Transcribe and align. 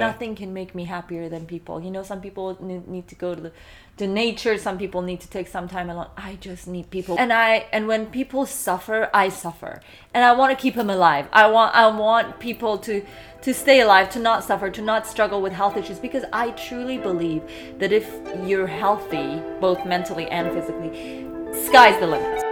Nothing 0.00 0.34
can 0.34 0.52
make 0.52 0.74
me 0.74 0.84
happier 0.84 1.28
than 1.28 1.46
people. 1.46 1.82
You 1.82 1.90
know, 1.90 2.02
some 2.02 2.20
people 2.20 2.56
need, 2.60 3.08
to 3.08 3.14
go 3.14 3.34
to 3.34 3.40
the 3.40 3.52
to 3.98 4.06
nature. 4.06 4.58
Some 4.58 4.78
people 4.78 5.02
need 5.02 5.20
to 5.20 5.28
take 5.28 5.48
some 5.48 5.68
time 5.68 5.90
alone. 5.90 6.08
I 6.16 6.36
just 6.36 6.66
need 6.68 6.90
people, 6.90 7.16
and 7.18 7.32
I 7.32 7.66
and 7.72 7.88
when 7.88 8.06
people 8.06 8.46
suffer, 8.46 9.10
I 9.12 9.28
suffer, 9.28 9.80
and 10.14 10.24
I 10.24 10.32
want 10.32 10.56
to 10.56 10.60
keep 10.60 10.74
them 10.74 10.90
alive. 10.90 11.28
I 11.32 11.46
want 11.48 11.74
I 11.74 11.86
want 11.88 12.38
people 12.38 12.78
to 12.78 13.04
to 13.42 13.54
stay 13.54 13.80
alive, 13.80 14.10
to 14.10 14.18
not 14.18 14.44
suffer, 14.44 14.70
to 14.70 14.82
not 14.82 15.06
struggle 15.06 15.40
with 15.40 15.52
health 15.52 15.76
issues, 15.76 15.98
because 15.98 16.24
I 16.32 16.50
truly 16.50 16.98
believe 16.98 17.42
that 17.78 17.92
if 17.92 18.06
you're 18.44 18.66
healthy, 18.66 19.40
both 19.60 19.84
mentally 19.86 20.26
and 20.28 20.52
physically, 20.52 21.26
sky's 21.66 21.98
the 22.00 22.06
limit. 22.06 22.45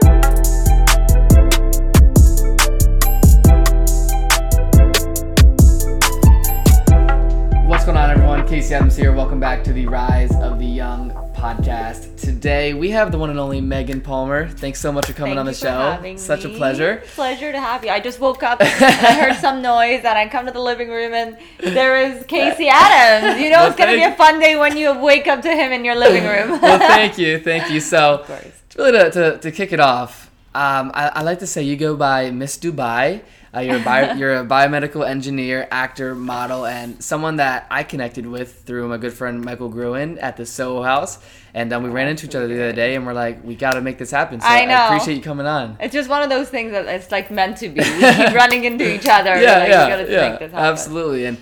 Everyone? 8.45 8.61
Casey 8.63 8.75
Adams 8.75 8.97
here. 8.97 9.13
Welcome 9.13 9.41
back 9.41 9.65
to 9.65 9.73
the 9.73 9.87
Rise 9.87 10.31
of 10.37 10.59
the 10.59 10.67
Young 10.67 11.11
podcast. 11.35 12.15
Today 12.21 12.75
we 12.75 12.91
have 12.91 13.11
the 13.11 13.17
one 13.17 13.31
and 13.31 13.39
only 13.39 13.59
Megan 13.61 14.03
Pormer. 14.03 14.51
Thanks 14.51 14.81
so 14.81 14.93
much 14.93 15.07
for 15.07 15.15
coming 15.15 15.31
Thank 15.37 15.41
on 15.41 15.47
the 15.47 15.55
show. 15.55 15.71
having 15.71 16.19
Such 16.19 16.45
a 16.45 16.51
pleasure. 16.51 17.03
Pleasure 17.15 17.53
to 17.53 17.59
have 17.61 17.85
you. 17.85 17.91
I 17.91 18.01
just 18.01 18.21
woke 18.21 18.43
up 18.43 18.61
and 18.61 18.85
I 18.85 19.15
heard 19.15 19.37
some 19.37 19.63
noise 19.73 20.01
and 20.05 20.19
I 20.19 20.29
come 20.29 20.45
to 20.45 20.53
the 20.53 20.61
living 20.61 20.89
room 20.91 21.15
and 21.15 21.39
there 21.59 21.97
is 21.97 22.25
Casey 22.29 22.69
Adams. 22.69 23.41
You 23.41 23.49
know 23.49 23.61
Well, 23.61 23.69
it's 23.69 23.77
gonna 23.79 23.93
be 23.95 24.03
a 24.03 24.15
fun 24.15 24.39
day 24.39 24.57
when 24.57 24.77
you 24.77 24.93
wake 24.99 25.27
up 25.27 25.41
to 25.43 25.49
him 25.51 25.73
in 25.73 25.83
your 25.85 25.95
living 25.97 26.25
room. 26.25 26.61
well, 26.63 26.79
thank 26.79 27.17
you, 27.17 27.39
thank 27.39 27.71
you. 27.71 27.81
So, 27.81 28.17
Of 28.21 28.27
course. 28.27 28.45
it's 28.67 28.77
really 28.77 28.93
to, 28.93 29.11
to, 29.11 29.39
to 29.39 29.51
kick 29.53 29.73
it 29.73 29.81
off, 29.81 30.31
um, 30.55 30.91
I, 30.95 31.09
I 31.15 31.23
like 31.23 31.39
to 31.39 31.47
say 31.47 31.63
you 31.63 31.77
go 31.77 31.97
by 31.97 32.31
Miss 32.31 32.59
Dubai. 32.59 33.23
Uh, 33.55 33.61
you're, 33.61 33.77
a 33.77 33.81
bio, 33.81 34.15
you're 34.17 34.37
a 34.37 34.45
biomedical 34.45 35.07
engineer, 35.07 35.69
actor, 35.71 36.15
model, 36.15 36.67
and 36.67 37.03
someone 37.03 37.37
that 37.37 37.67
I 37.71 37.85
connected 37.85 38.27
with 38.27 38.63
through 38.63 38.89
my 38.89 38.97
good 38.97 39.13
friend 39.13 39.45
Michael 39.45 39.69
Gruen 39.69 40.19
at 40.19 40.37
the 40.37 40.45
Soho 40.45 40.83
House. 40.83 41.19
And 41.53 41.73
um, 41.73 41.85
we 41.85 41.91
ran 41.91 42.09
into 42.09 42.27
each 42.27 42.35
other 42.35 42.49
the 42.49 42.55
other 42.55 42.73
day, 42.73 42.97
and 42.97 43.07
we're 43.07 43.13
like, 43.13 43.45
we 43.45 43.55
got 43.55 43.75
to 43.75 43.81
make 43.81 43.99
this 43.99 44.11
happen. 44.11 44.41
So 44.41 44.47
I 44.49 44.65
know. 44.65 44.87
appreciate 44.87 45.15
you 45.17 45.23
coming 45.23 45.47
on. 45.47 45.77
It's 45.81 45.95
just 45.95 46.11
one 46.11 46.23
of 46.23 46.31
those 46.31 46.49
things 46.49 46.73
that 46.73 46.87
it's 46.87 47.13
like 47.13 47.31
meant 47.31 47.59
to 47.59 47.69
be. 47.69 47.81
We 47.95 48.01
keep 48.01 48.35
running 48.35 48.65
into 48.65 48.93
each 48.93 49.07
other. 49.07 49.41
yeah, 49.41 49.59
like, 49.59 49.69
yeah, 49.69 50.07
yeah, 50.09 50.31
make 50.31 50.39
this 50.41 50.53
absolutely. 50.53 51.27
And 51.27 51.39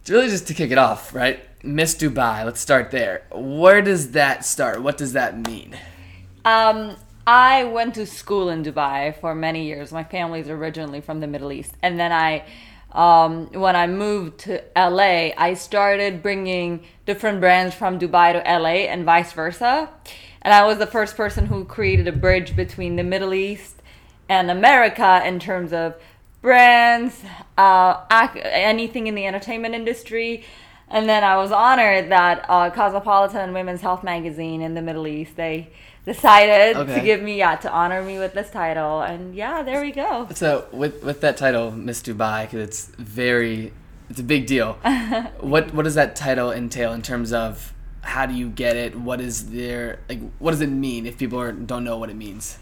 it's 0.00 0.10
really 0.10 0.28
just 0.28 0.46
to 0.46 0.54
kick 0.54 0.70
it 0.70 0.78
off, 0.78 1.14
right? 1.14 1.40
Miss 1.64 1.96
Dubai. 1.96 2.44
Let's 2.44 2.60
start 2.60 2.92
there. 2.92 3.24
Where 3.32 3.82
does 3.82 4.12
that 4.12 4.44
start? 4.44 4.82
What 4.82 4.96
does 4.96 5.14
that 5.14 5.36
mean? 5.46 5.76
Um, 6.44 6.96
I 7.26 7.64
went 7.64 7.96
to 7.96 8.06
school 8.06 8.48
in 8.50 8.62
Dubai 8.62 9.18
for 9.20 9.34
many 9.34 9.64
years. 9.64 9.90
My 9.90 10.04
family's 10.04 10.48
originally 10.48 11.00
from 11.00 11.18
the 11.18 11.26
Middle 11.26 11.50
East, 11.50 11.74
and 11.82 11.98
then 11.98 12.12
I, 12.12 12.44
um, 12.92 13.46
when 13.46 13.74
I 13.74 13.88
moved 13.88 14.38
to 14.40 14.62
LA, 14.76 15.32
I 15.36 15.54
started 15.54 16.22
bringing 16.22 16.84
different 17.04 17.40
brands 17.40 17.74
from 17.74 17.98
Dubai 17.98 18.32
to 18.32 18.58
LA 18.58 18.86
and 18.86 19.04
vice 19.04 19.32
versa. 19.32 19.90
And 20.42 20.54
I 20.54 20.64
was 20.66 20.78
the 20.78 20.86
first 20.86 21.16
person 21.16 21.46
who 21.46 21.64
created 21.64 22.06
a 22.06 22.12
bridge 22.12 22.54
between 22.54 22.94
the 22.94 23.02
Middle 23.02 23.34
East 23.34 23.82
and 24.28 24.48
America 24.48 25.20
in 25.26 25.40
terms 25.40 25.72
of 25.72 25.96
brands, 26.42 27.24
uh, 27.58 28.04
anything 28.44 29.08
in 29.08 29.16
the 29.16 29.26
entertainment 29.26 29.74
industry. 29.74 30.44
And 30.88 31.08
then 31.08 31.24
I 31.24 31.36
was 31.38 31.50
honored 31.50 32.12
that 32.12 32.46
uh, 32.48 32.70
Cosmopolitan 32.70 33.52
Women's 33.52 33.80
Health 33.80 34.04
magazine 34.04 34.62
in 34.62 34.74
the 34.74 34.82
Middle 34.82 35.08
East 35.08 35.34
they 35.34 35.70
decided 36.06 36.76
Okay. 36.76 36.94
to 36.94 37.00
give 37.04 37.20
me 37.20 37.36
yeah 37.36 37.56
to 37.56 37.70
honor 37.70 38.02
me 38.02 38.18
with 38.18 38.32
this 38.32 38.50
title, 38.50 39.02
and 39.02 39.34
yeah, 39.34 39.62
there 39.62 39.80
we 39.82 39.92
go. 39.92 40.28
So 40.34 40.66
with 40.72 41.02
with 41.02 41.20
that 41.20 41.36
title, 41.36 41.70
Miss 41.72 42.00
Dubai, 42.00 42.42
because 42.44 42.60
it's 42.68 42.86
very, 42.96 43.72
it's 44.08 44.20
a 44.20 44.28
big 44.34 44.46
deal. 44.46 44.74
what 45.40 45.74
what 45.74 45.82
does 45.82 45.96
that 45.96 46.16
title 46.16 46.50
entail 46.52 46.92
in 46.92 47.02
terms 47.02 47.32
of 47.32 47.74
how 48.02 48.24
do 48.24 48.34
you 48.34 48.48
get 48.48 48.76
it? 48.76 48.96
What 49.08 49.20
is 49.20 49.50
there 49.50 49.98
like? 50.08 50.20
What 50.38 50.52
does 50.52 50.60
it 50.60 50.70
mean 50.70 51.06
if 51.06 51.18
people 51.18 51.40
are, 51.40 51.52
don't 51.52 51.84
know 51.84 51.98
what 51.98 52.08
it 52.08 52.16
means? 52.16 52.58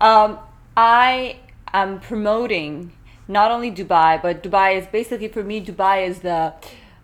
Um, 0.00 0.38
I 0.76 1.36
am 1.72 2.00
promoting 2.00 2.92
not 3.28 3.50
only 3.50 3.70
Dubai, 3.70 4.20
but 4.22 4.42
Dubai 4.42 4.76
is 4.80 4.86
basically 4.86 5.28
for 5.28 5.42
me. 5.42 5.60
Dubai 5.64 6.08
is 6.08 6.20
the 6.20 6.54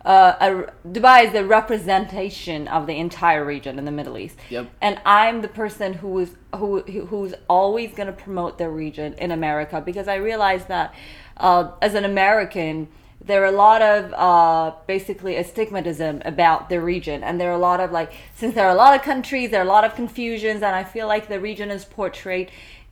uh, 0.05 0.35
a, 0.39 0.87
Dubai 0.87 1.25
is 1.25 1.33
the 1.33 1.45
representation 1.45 2.67
of 2.67 2.87
the 2.87 2.97
entire 2.97 3.45
region 3.45 3.79
in 3.79 3.85
the 3.85 3.91
Middle 3.91 4.17
East. 4.17 4.37
Yep. 4.49 4.69
And 4.81 4.99
I'm 5.05 5.41
the 5.41 5.47
person 5.47 5.93
who 5.93 6.19
is 6.19 6.35
who 6.55 6.81
who's 6.81 7.33
always 7.49 7.93
going 7.93 8.07
to 8.07 8.13
promote 8.13 8.57
the 8.57 8.69
region 8.69 9.13
in 9.13 9.31
America 9.31 9.81
because 9.81 10.07
I 10.07 10.15
realize 10.15 10.65
that 10.65 10.93
uh, 11.37 11.71
as 11.81 11.93
an 11.95 12.05
American. 12.05 12.87
There 13.25 13.41
are 13.43 13.45
a 13.45 13.51
lot 13.51 13.81
of 13.81 14.13
uh, 14.15 14.75
basically 14.85 15.37
astigmatism 15.37 16.23
about 16.25 16.67
the 16.67 16.81
region, 16.81 17.23
and 17.23 17.39
there 17.39 17.49
are 17.51 17.55
a 17.55 17.57
lot 17.57 17.79
of 17.79 17.89
like 17.89 18.11
since 18.35 18.53
there 18.53 18.67
are 18.67 18.73
a 18.73 18.75
lot 18.75 18.97
of 18.97 19.01
countries, 19.01 19.49
there 19.49 19.61
are 19.61 19.65
a 19.65 19.69
lot 19.69 19.85
of 19.85 19.95
confusions, 19.95 20.61
and 20.61 20.75
I 20.75 20.83
feel 20.83 21.07
like 21.07 21.29
the 21.29 21.39
region 21.39 21.71
is 21.71 21.85
portrayed 21.85 22.51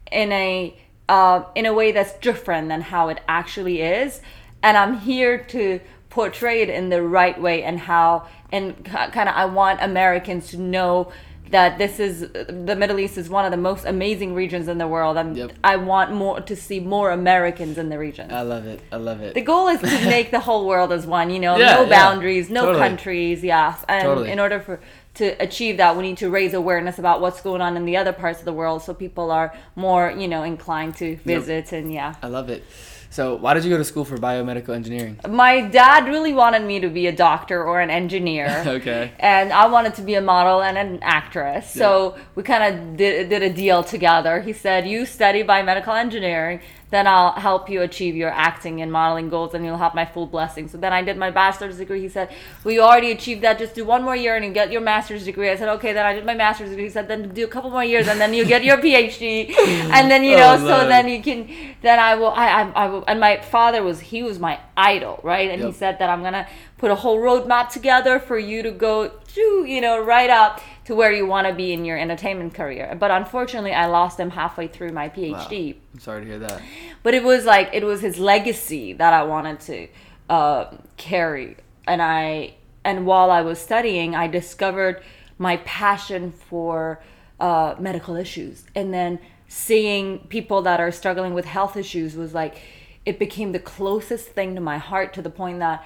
in 0.10 0.32
a 0.32 0.74
uh, 1.10 1.44
in 1.54 1.66
a 1.66 1.74
way 1.74 1.92
that's 1.92 2.14
different 2.20 2.70
than 2.70 2.80
how 2.80 3.10
it 3.10 3.20
actually 3.28 3.82
is 3.82 4.22
and 4.64 4.78
i'm 4.78 5.00
here 5.00 5.38
to 5.38 5.80
portray 6.12 6.62
it 6.62 6.70
in 6.70 6.90
the 6.90 7.02
right 7.02 7.42
way 7.42 7.64
and 7.64 7.80
how 7.80 8.28
and 8.52 8.86
kind 8.86 9.28
of 9.30 9.36
i 9.36 9.46
want 9.46 9.80
americans 9.82 10.50
to 10.50 10.58
know 10.58 11.12
that 11.52 11.78
this 11.78 12.00
is 12.00 12.22
the 12.68 12.76
middle 12.78 12.98
east 13.00 13.18
is 13.18 13.30
one 13.30 13.44
of 13.44 13.52
the 13.52 13.58
most 13.58 13.84
amazing 13.86 14.34
regions 14.34 14.68
in 14.70 14.78
the 14.78 14.88
world 14.88 15.18
and 15.18 15.36
Yep. 15.36 15.52
i 15.64 15.76
want 15.76 16.14
more 16.14 16.40
to 16.42 16.56
see 16.56 16.80
more 16.80 17.12
americans 17.12 17.78
in 17.78 17.90
the 17.90 17.98
region 17.98 18.32
I 18.32 18.42
love 18.42 18.66
it. 18.66 18.80
I 18.92 18.96
love 18.98 19.20
it. 19.22 19.34
the 19.34 19.42
goal 19.42 19.68
is 19.68 19.80
to 19.82 20.06
make 20.18 20.32
the 20.32 20.40
whole 20.40 20.66
world 20.68 20.92
as 20.94 21.06
one 21.06 21.30
you 21.30 21.40
know 21.40 21.58
Yeah, 21.58 21.76
no 21.76 21.82
yeah. 21.84 21.90
boundaries 21.90 22.50
no 22.50 22.62
Totally. 22.68 22.80
countries 22.88 23.44
yeah 23.44 23.76
and 23.90 24.04
Totally. 24.04 24.32
in 24.32 24.40
order 24.40 24.60
for 24.62 24.80
to 25.16 25.26
achieve 25.44 25.76
that 25.78 25.98
we 25.98 26.04
need 26.04 26.18
to 26.20 26.30
raise 26.30 26.54
awareness 26.54 26.98
about 26.98 27.20
what's 27.20 27.42
going 27.42 27.62
on 27.62 27.76
in 27.76 27.84
the 27.86 27.98
other 27.98 28.14
parts 28.14 28.40
of 28.40 28.46
the 28.46 28.54
world 28.54 28.82
so 28.82 28.94
people 28.94 29.30
are 29.32 29.54
more 29.76 30.10
you 30.22 30.28
know 30.30 30.44
inclined 30.44 30.96
to 30.98 31.18
visit 31.18 31.74
and 31.74 31.92
yeah 31.92 32.16
I 32.24 32.28
love 32.28 32.50
it. 32.50 32.64
So 33.12 33.36
why 33.36 33.54
did 33.54 33.66
you 33.66 33.70
go 33.70 33.78
to 33.78 33.84
school 33.84 34.06
for 34.06 34.18
biomedical 34.18 34.74
engineering? 34.74 35.20
my 35.30 35.60
dad 35.62 36.08
really 36.08 36.34
wanted 36.34 36.64
me 36.64 36.80
to 36.80 36.88
be 36.88 37.08
a 37.08 37.12
doctor 37.12 37.62
or 37.62 37.82
an 37.82 37.90
engineer 37.90 38.64
Okay. 38.78 39.12
and 39.20 39.52
I 39.52 39.66
wanted 39.68 39.96
to 39.96 40.02
be 40.02 40.16
a 40.16 40.22
model 40.22 40.62
and 40.64 40.78
an 40.78 41.00
actress. 41.02 41.70
So 41.70 42.16
we 42.36 42.44
kind 42.44 42.64
of 42.64 42.96
did, 42.98 43.28
did 43.30 43.44
a 43.44 43.52
deal 43.52 43.84
together. 43.84 44.40
He 44.40 44.54
said, 44.54 44.88
"You 44.88 45.06
study 45.06 45.44
biomedical 45.44 45.96
engineering, 46.00 46.62
then 46.92 47.08
I'll 47.08 47.32
help 47.32 47.70
you 47.70 47.82
achieve 47.82 48.16
your 48.16 48.30
acting 48.30 48.82
and 48.82 48.92
modeling 48.92 49.30
goals, 49.30 49.54
and 49.54 49.66
you'll 49.66 49.78
have 49.78 49.96
my 49.96 50.06
full 50.06 50.28
blessing." 50.28 50.68
So 50.68 50.78
then 50.78 50.94
I 50.94 51.02
did 51.02 51.18
my 51.18 51.32
bachelor's 51.32 51.78
degree. 51.78 52.02
He 52.02 52.10
said, 52.10 52.30
"We 52.64 52.80
already 52.80 53.12
achieved 53.12 53.42
that. 53.42 53.58
Just 53.58 53.74
do 53.74 53.84
one 53.84 54.04
more 54.04 54.16
year 54.16 54.36
and 54.36 54.46
you 54.46 54.52
get 54.52 54.72
your 54.72 54.82
master's 54.82 55.26
degree." 55.26 55.50
I 55.50 55.56
said, 55.56 55.70
"Okay." 55.70 55.94
Then 55.94 56.06
I 56.06 56.14
did 56.14 56.26
my 56.26 56.36
master's 56.36 56.70
degree. 56.70 56.86
He 56.86 56.90
said, 56.90 57.08
"Then 57.08 57.30
do 57.30 57.44
a 57.44 57.48
couple 57.48 57.70
more 57.72 57.84
years, 57.84 58.08
and 58.08 58.22
then 58.22 58.34
you 58.34 58.46
get 58.46 58.64
your 58.64 58.78
PhD, 58.86 59.50
and 59.98 60.12
then 60.12 60.24
you 60.24 60.36
oh, 60.36 60.40
know, 60.40 60.54
Oh, 60.54 60.58
so 60.58 60.88
then 60.88 61.08
you 61.08 61.22
can, 61.24 61.50
then 61.82 62.00
I 62.00 62.16
will, 62.16 62.32
I, 62.32 62.48
I, 62.62 62.62
I 62.84 62.86
will." 62.88 63.04
And 63.08 63.20
my 63.20 63.38
father 63.42 63.82
was 63.84 64.00
he 64.00 64.22
was 64.24 64.40
my 64.40 64.60
idol, 64.78 65.20
right? 65.24 65.50
And 65.50 65.62
he 65.64 65.72
said 65.72 66.00
that 66.00 66.10
I'm 66.10 66.24
gonna 66.24 66.48
put 66.78 66.92
a 66.92 66.96
whole 66.96 67.20
roadmap 67.20 67.70
together 67.70 68.20
for 68.20 68.38
you 68.38 68.64
to 68.64 68.72
go 68.72 69.08
to, 69.08 69.66
you 69.66 69.80
know, 69.80 70.04
right 70.04 70.30
up 70.30 70.62
to 70.86 70.96
where 70.96 71.12
you 71.12 71.26
want 71.26 71.48
to 71.48 71.54
be 71.54 71.74
in 71.74 71.86
your 71.86 71.98
entertainment 71.98 72.54
career. 72.54 72.96
But 73.00 73.12
unfortunately, 73.12 73.74
I 73.74 73.86
lost 73.86 74.20
him 74.20 74.32
halfway 74.32 74.68
through 74.68 74.92
my 74.92 75.10
PhD. 75.10 75.76
I'm 75.94 76.00
sorry 76.00 76.22
to 76.22 76.28
hear 76.28 76.40
that. 76.40 76.62
But 77.04 77.14
it 77.14 77.24
was 77.24 77.46
like 77.46 77.70
it 77.74 77.84
was 77.84 78.02
his 78.02 78.18
legacy 78.18 78.94
that 78.94 79.14
I 79.14 79.24
wanted 79.24 79.60
to 79.62 79.88
uh, 80.30 80.76
carry, 80.98 81.58
and 81.88 82.02
I 82.02 82.56
and 82.84 83.06
while 83.06 83.30
I 83.30 83.42
was 83.42 83.60
studying, 83.60 84.16
I 84.16 84.28
discovered 84.28 85.04
my 85.38 85.58
passion 85.58 86.32
for 86.32 87.02
uh, 87.40 87.76
medical 87.80 88.16
issues, 88.16 88.66
and 88.76 88.94
then 88.94 89.20
seeing 89.48 90.20
people 90.30 90.62
that 90.62 90.80
are 90.80 90.92
struggling 90.92 91.34
with 91.34 91.46
health 91.46 91.76
issues 91.76 92.16
was 92.16 92.34
like 92.34 92.58
it 93.06 93.20
became 93.20 93.52
the 93.52 93.60
closest 93.60 94.28
thing 94.30 94.56
to 94.56 94.62
my 94.62 94.78
heart 94.78 95.14
to 95.14 95.22
the 95.22 95.30
point 95.30 95.60
that 95.60 95.86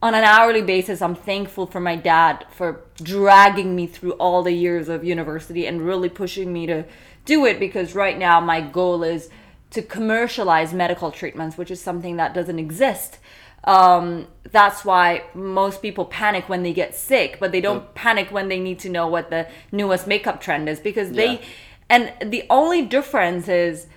on 0.00 0.14
an 0.14 0.24
hourly 0.24 0.62
basis 0.62 1.02
i'm 1.02 1.14
thankful 1.14 1.66
for 1.66 1.80
my 1.80 1.96
dad 1.96 2.46
for 2.50 2.80
dragging 3.02 3.74
me 3.74 3.86
through 3.86 4.12
all 4.12 4.42
the 4.42 4.52
years 4.52 4.88
of 4.88 5.02
university 5.04 5.66
and 5.66 5.84
really 5.84 6.08
pushing 6.08 6.52
me 6.52 6.66
to 6.66 6.84
do 7.24 7.44
it 7.44 7.58
because 7.58 7.94
right 7.94 8.18
now 8.18 8.40
my 8.40 8.60
goal 8.60 9.02
is 9.02 9.28
to 9.70 9.82
commercialize 9.82 10.72
medical 10.72 11.10
treatments 11.10 11.58
which 11.58 11.70
is 11.70 11.80
something 11.80 12.16
that 12.16 12.32
doesn't 12.34 12.58
exist 12.58 13.18
um, 13.64 14.28
that's 14.52 14.84
why 14.84 15.24
most 15.34 15.82
people 15.82 16.04
panic 16.04 16.48
when 16.48 16.62
they 16.62 16.72
get 16.72 16.94
sick 16.94 17.38
but 17.40 17.50
they 17.50 17.60
don't 17.60 17.92
panic 17.94 18.30
when 18.30 18.48
they 18.48 18.60
need 18.60 18.78
to 18.78 18.88
know 18.88 19.08
what 19.08 19.30
the 19.30 19.48
newest 19.72 20.06
makeup 20.06 20.40
trend 20.40 20.68
is 20.68 20.78
because 20.80 21.10
they 21.10 21.32
Yeah. 21.32 21.40
and 21.90 22.30
the 22.32 22.44
only 22.48 22.82
difference 22.82 23.48
is 23.48 23.88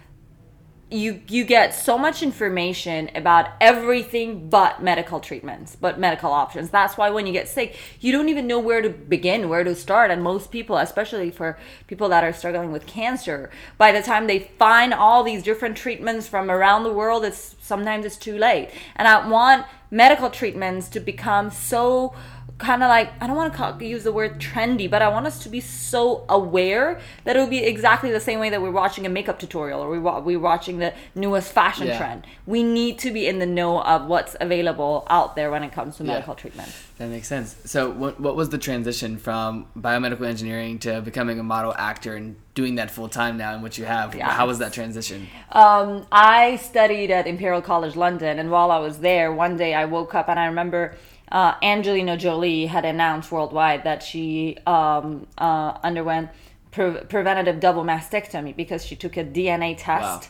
you 0.92 1.22
you 1.28 1.46
get 1.46 1.74
so 1.74 1.98
much 1.98 2.22
information 2.22 3.10
about 3.16 3.50
everything 3.62 4.50
but 4.50 4.84
medical 4.84 5.20
treatments 5.20 5.76
but 5.76 6.00
medical 6.00 6.32
options. 6.32 6.70
That's 6.70 6.98
why 6.98 7.10
when 7.10 7.26
you 7.26 7.34
get 7.34 7.48
sick 7.48 7.78
you 8.00 8.12
don't 8.12 8.30
even 8.30 8.48
know 8.48 8.60
where 8.60 8.82
to 8.82 8.90
begin 8.90 9.50
where 9.50 9.64
to 9.64 9.74
start. 9.74 10.12
And 10.12 10.22
most 10.22 10.52
people 10.52 10.78
especially 10.78 11.32
for 11.32 11.58
people 11.88 12.10
that 12.10 12.24
are 12.24 12.34
struggling 12.34 12.72
with 12.72 12.86
cancer 12.86 13.50
by 13.78 13.92
the 13.92 14.02
time 14.02 14.28
they 14.28 14.40
find 14.60 14.94
all 14.94 15.24
these 15.24 15.44
different 15.44 15.78
treatments 15.78 16.28
from 16.28 16.52
around 16.52 16.84
the 16.84 16.94
world 16.94 17.24
it's 17.24 17.56
sometimes 17.62 18.06
it's 18.06 18.18
too 18.18 18.38
late. 18.38 18.70
And 18.96 19.08
i 19.08 19.28
want 19.28 19.66
medical 19.92 20.30
treatments 20.30 20.88
to 20.88 21.00
become 21.00 21.52
so 21.52 22.14
kind 22.62 22.84
of 22.84 22.90
like 22.90 23.12
I 23.20 23.28
don't 23.28 23.36
want 23.36 23.54
to 23.54 23.86
use 23.86 24.04
the 24.04 24.12
word 24.12 24.40
trendy, 24.40 24.90
but 24.90 25.02
I 25.02 25.10
want 25.10 25.26
us 25.26 25.44
to 25.44 25.50
be 25.50 25.60
so 25.60 26.24
aware 26.30 27.02
that 27.24 27.36
it 27.36 27.40
will 27.40 27.48
be 27.48 27.64
exactly 27.64 28.12
the 28.12 28.20
same 28.20 28.40
way 28.40 28.50
that 28.52 28.62
we're 28.62 28.72
watching 28.72 29.06
a 29.06 29.10
makeup 29.10 29.40
tutorial 29.40 29.82
or 29.82 29.90
we 29.90 30.00
we're 30.00 30.40
watching 30.40 30.78
the 30.78 30.94
newest 31.16 31.52
fashion 31.52 31.88
yeah. 31.88 31.98
trend. 31.98 32.28
We 32.46 32.64
need 32.64 33.00
to 33.00 33.12
be 33.12 33.28
in 33.28 33.40
the 33.40 33.46
know 33.46 33.82
of 33.82 34.06
what's 34.06 34.36
available 34.40 35.06
out 35.10 35.36
there 35.36 35.50
when 35.50 35.64
it 35.64 35.72
comes 35.72 35.98
to 35.98 36.04
medical 36.04 36.36
yeah. 36.36 36.40
treatment. 36.40 36.72
That 37.00 37.10
makes 37.10 37.28
sense. 37.28 37.56
So, 37.66 37.90
what 37.90 38.20
what 38.20 38.36
was 38.36 38.50
the 38.50 38.60
transition 38.60 39.18
from 39.18 39.66
biomedical 39.76 40.28
engineering 40.28 40.78
to 40.80 41.02
becoming 41.02 41.40
a 41.40 41.44
model 41.44 41.74
actor 41.76 42.16
and 42.16 42.36
doing 42.54 42.76
that 42.76 42.92
full 42.92 43.10
time 43.10 43.38
now, 43.38 43.54
and 43.54 43.64
what 43.64 43.78
you 43.80 43.86
have? 43.86 44.14
Yeah. 44.14 44.30
How 44.30 44.46
was 44.46 44.60
that 44.60 44.72
transition? 44.72 45.28
Um, 45.52 46.06
I 46.12 46.58
studied 46.58 47.10
at 47.10 47.26
Imperial 47.26 47.62
College 47.62 47.96
London, 47.96 48.38
and 48.38 48.52
while 48.52 48.70
I 48.70 48.78
was 48.78 49.00
there, 49.00 49.34
one 49.34 49.58
day 49.58 49.74
I 49.74 49.86
woke 49.86 50.14
up 50.14 50.30
and 50.30 50.40
I 50.40 50.46
remember 50.46 50.96
uh, 51.32 51.56
Angelina 51.64 52.18
Jolie 52.18 52.66
had 52.66 52.84
announced 52.84 53.32
worldwide 53.32 53.84
that 53.86 54.04
she 54.04 54.58
um, 54.68 55.28
uh, 55.38 55.78
underwent 55.84 56.30
pre- 56.72 57.02
preventative 57.10 57.60
double 57.60 57.84
mastectomy 57.84 58.56
because 58.56 58.86
she 58.86 58.96
took 58.96 59.16
a 59.18 59.24
DNA 59.24 59.76
test, 59.78 60.30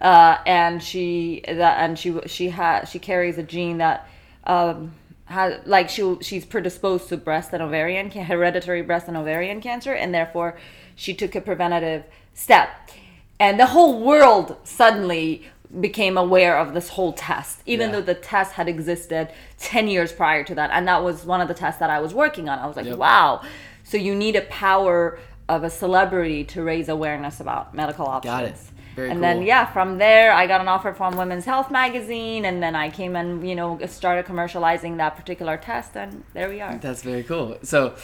wow. 0.00 0.36
uh, 0.36 0.38
and 0.46 0.82
she 0.82 1.42
that 1.46 1.80
and 1.80 1.98
she 1.98 2.18
she 2.26 2.50
had 2.50 2.84
she 2.86 2.98
carries 2.98 3.38
a 3.38 3.42
gene 3.42 3.78
that. 3.78 4.08
Um, 4.44 4.94
has, 5.26 5.58
like 5.66 5.88
she 5.88 6.16
she's 6.20 6.46
predisposed 6.46 7.08
to 7.08 7.16
breast 7.16 7.52
and 7.52 7.60
ovarian 7.60 8.08
hereditary 8.12 8.82
breast 8.82 9.08
and 9.08 9.16
ovarian 9.16 9.60
cancer 9.60 9.92
and 9.92 10.14
therefore 10.14 10.56
she 10.94 11.12
took 11.14 11.34
a 11.34 11.40
preventative 11.40 12.04
step 12.32 12.68
and 13.40 13.58
the 13.58 13.66
whole 13.66 14.00
world 14.00 14.56
suddenly 14.62 15.42
became 15.80 16.16
aware 16.16 16.58
of 16.58 16.74
this 16.74 16.90
whole 16.90 17.12
test, 17.12 17.62
even 17.66 17.90
yeah. 17.90 17.96
though 17.96 18.02
the 18.02 18.14
test 18.14 18.52
had 18.52 18.68
existed 18.68 19.32
10 19.58 19.88
years 19.88 20.12
prior 20.12 20.44
to 20.44 20.54
that. 20.54 20.70
And 20.72 20.86
that 20.88 21.02
was 21.02 21.24
one 21.24 21.40
of 21.40 21.48
the 21.48 21.54
tests 21.54 21.80
that 21.80 21.90
I 21.90 22.00
was 22.00 22.14
working 22.14 22.48
on. 22.48 22.58
I 22.58 22.66
was 22.66 22.76
like, 22.76 22.86
yep. 22.86 22.98
wow. 22.98 23.42
So 23.84 23.96
you 23.96 24.14
need 24.14 24.36
a 24.36 24.42
power 24.42 25.18
of 25.48 25.64
a 25.64 25.70
celebrity 25.70 26.44
to 26.44 26.62
raise 26.62 26.88
awareness 26.88 27.40
about 27.40 27.74
medical 27.74 28.06
options. 28.06 28.32
Got 28.32 28.44
it. 28.44 28.56
Very 28.96 29.10
and 29.10 29.16
cool. 29.16 29.22
then 29.22 29.42
yeah, 29.42 29.66
from 29.66 29.98
there 29.98 30.32
I 30.32 30.46
got 30.46 30.62
an 30.62 30.68
offer 30.68 30.94
from 30.94 31.18
Women's 31.18 31.44
Health 31.44 31.70
magazine, 31.70 32.46
and 32.46 32.62
then 32.62 32.74
I 32.74 32.88
came 32.88 33.14
and 33.14 33.46
you 33.46 33.54
know 33.54 33.78
started 33.86 34.24
commercializing 34.24 34.96
that 34.96 35.16
particular 35.16 35.58
test, 35.58 35.96
and 35.96 36.24
there 36.32 36.48
we 36.48 36.62
are. 36.62 36.78
That's 36.78 37.02
very 37.02 37.22
cool. 37.22 37.58
So, 37.62 37.94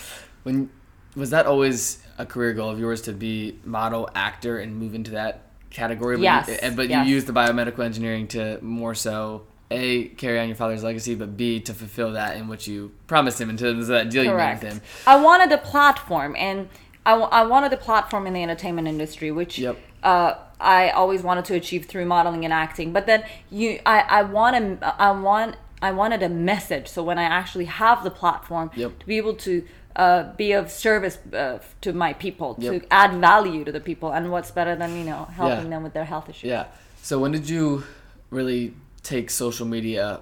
when 0.42 0.68
was 1.16 1.30
that 1.30 1.46
always 1.46 2.02
a 2.18 2.26
career 2.26 2.52
goal 2.52 2.68
of 2.68 2.78
yours 2.78 3.00
to 3.02 3.12
be 3.12 3.58
model, 3.64 4.10
actor, 4.14 4.58
and 4.58 4.76
move 4.76 4.94
into 4.94 5.12
that 5.12 5.46
category. 5.72 6.16
But 6.16 6.22
yes. 6.22 6.48
You, 6.62 6.70
but 6.72 6.88
yes. 6.88 7.06
you 7.06 7.14
use 7.14 7.24
the 7.24 7.32
biomedical 7.32 7.84
engineering 7.84 8.28
to 8.28 8.60
more 8.62 8.94
so 8.94 9.46
a 9.70 10.08
carry 10.08 10.38
on 10.38 10.48
your 10.48 10.56
father's 10.56 10.84
legacy, 10.84 11.14
but 11.14 11.36
b 11.36 11.58
to 11.60 11.74
fulfill 11.74 12.12
that 12.12 12.36
in 12.36 12.48
which 12.48 12.68
you 12.68 12.92
promised 13.06 13.40
him 13.40 13.50
in 13.50 13.56
terms 13.56 13.82
of 13.82 13.86
that 13.88 14.10
deal 14.10 14.24
Correct. 14.24 14.62
you 14.62 14.68
made 14.68 14.74
with 14.74 14.82
him. 14.82 14.88
I 15.06 15.16
wanted 15.22 15.50
a 15.52 15.58
platform, 15.58 16.36
and 16.36 16.68
I, 17.06 17.14
I 17.14 17.44
wanted 17.46 17.72
a 17.72 17.76
platform 17.76 18.26
in 18.26 18.34
the 18.34 18.42
entertainment 18.42 18.86
industry, 18.86 19.30
which 19.30 19.58
yep. 19.58 19.78
uh, 20.02 20.34
I 20.60 20.90
always 20.90 21.22
wanted 21.22 21.44
to 21.46 21.54
achieve 21.54 21.86
through 21.86 22.04
modeling 22.04 22.44
and 22.44 22.52
acting. 22.52 22.92
But 22.92 23.06
then 23.06 23.24
you, 23.50 23.80
I, 23.86 24.00
I 24.00 24.22
want 24.22 24.82
I 24.82 25.10
want, 25.10 25.56
I 25.80 25.90
wanted 25.90 26.22
a 26.22 26.28
message. 26.28 26.86
So 26.88 27.02
when 27.02 27.18
I 27.18 27.24
actually 27.24 27.64
have 27.64 28.04
the 28.04 28.10
platform 28.10 28.70
yep. 28.76 28.98
to 28.98 29.06
be 29.06 29.16
able 29.16 29.34
to 29.36 29.64
uh, 29.96 30.32
be 30.34 30.52
of 30.52 30.70
service 30.70 31.18
uh, 31.32 31.58
to 31.80 31.92
my 31.92 32.12
people, 32.12 32.56
yep. 32.58 32.82
to 32.82 32.92
add 32.92 33.20
value 33.20 33.64
to 33.64 33.72
the 33.72 33.80
people. 33.80 34.12
And 34.12 34.30
what's 34.30 34.50
better 34.50 34.76
than 34.76 34.96
you 34.96 35.04
know 35.04 35.24
helping 35.24 35.64
yeah. 35.64 35.70
them 35.70 35.82
with 35.82 35.92
their 35.92 36.04
health 36.04 36.28
issues? 36.28 36.48
Yeah. 36.50 36.66
So 37.02 37.18
when 37.18 37.32
did 37.32 37.48
you 37.48 37.84
really 38.30 38.74
take 39.02 39.30
social 39.30 39.66
media 39.66 40.20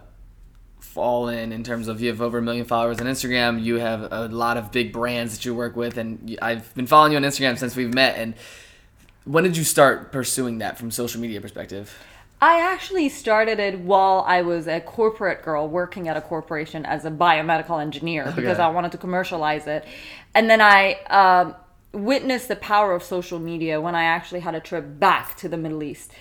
fall 0.81 1.29
in 1.29 1.53
in 1.53 1.63
terms 1.63 1.87
of 1.87 2.01
you 2.01 2.09
have 2.09 2.21
over 2.21 2.39
a 2.39 2.43
million 2.43 2.65
followers 2.65 3.01
on 3.01 3.07
Instagram, 3.07 3.63
you 3.63 3.77
have 3.77 4.09
a 4.11 4.29
lot 4.29 4.57
of 4.57 4.73
big 4.73 4.93
brands 4.93 5.37
that 5.37 5.45
you 5.45 5.55
work 5.55 5.77
with, 5.77 5.97
and 5.99 6.37
I've 6.43 6.75
been 6.75 6.87
following 6.87 7.13
you 7.13 7.19
on 7.19 7.25
Instagram 7.25 7.57
since 7.59 7.77
we've 7.77 7.95
met. 7.95 8.17
And 8.17 8.35
when 9.25 9.45
did 9.45 9.57
you 9.57 9.65
start 9.65 10.11
pursuing 10.11 10.59
that 10.59 10.79
from 10.79 10.91
social 10.91 11.21
media 11.21 11.41
perspective? 11.41 11.97
I 12.43 12.61
actually 12.61 13.11
started 13.11 13.59
it 13.59 13.81
while 13.81 14.25
I 14.27 14.43
was 14.43 14.67
a 14.67 14.81
corporate 14.81 15.43
girl 15.43 15.69
working 15.69 16.09
at 16.09 16.17
a 16.17 16.23
corporation 16.23 16.87
as 16.87 17.05
a 17.05 17.11
biomedical 17.11 17.81
engineer 17.81 18.25
okay. 18.29 18.37
because 18.37 18.59
I 18.59 18.69
wanted 18.69 18.93
to 18.93 18.99
commercialize 18.99 19.67
it. 19.67 19.85
And 20.35 20.49
then 20.49 20.63
I 20.63 20.95
um, 21.11 21.55
witnessed 21.93 22.49
the 22.49 22.57
power 22.57 22.95
of 22.95 23.03
social 23.03 23.39
media 23.39 23.79
when 23.81 23.95
I 23.95 24.05
actually 24.05 24.41
had 24.41 24.55
a 24.55 24.61
trip 24.61 24.99
back 24.99 25.37
to 25.39 25.49
the 25.51 25.59
Middle 25.59 25.83
East. 25.83 26.13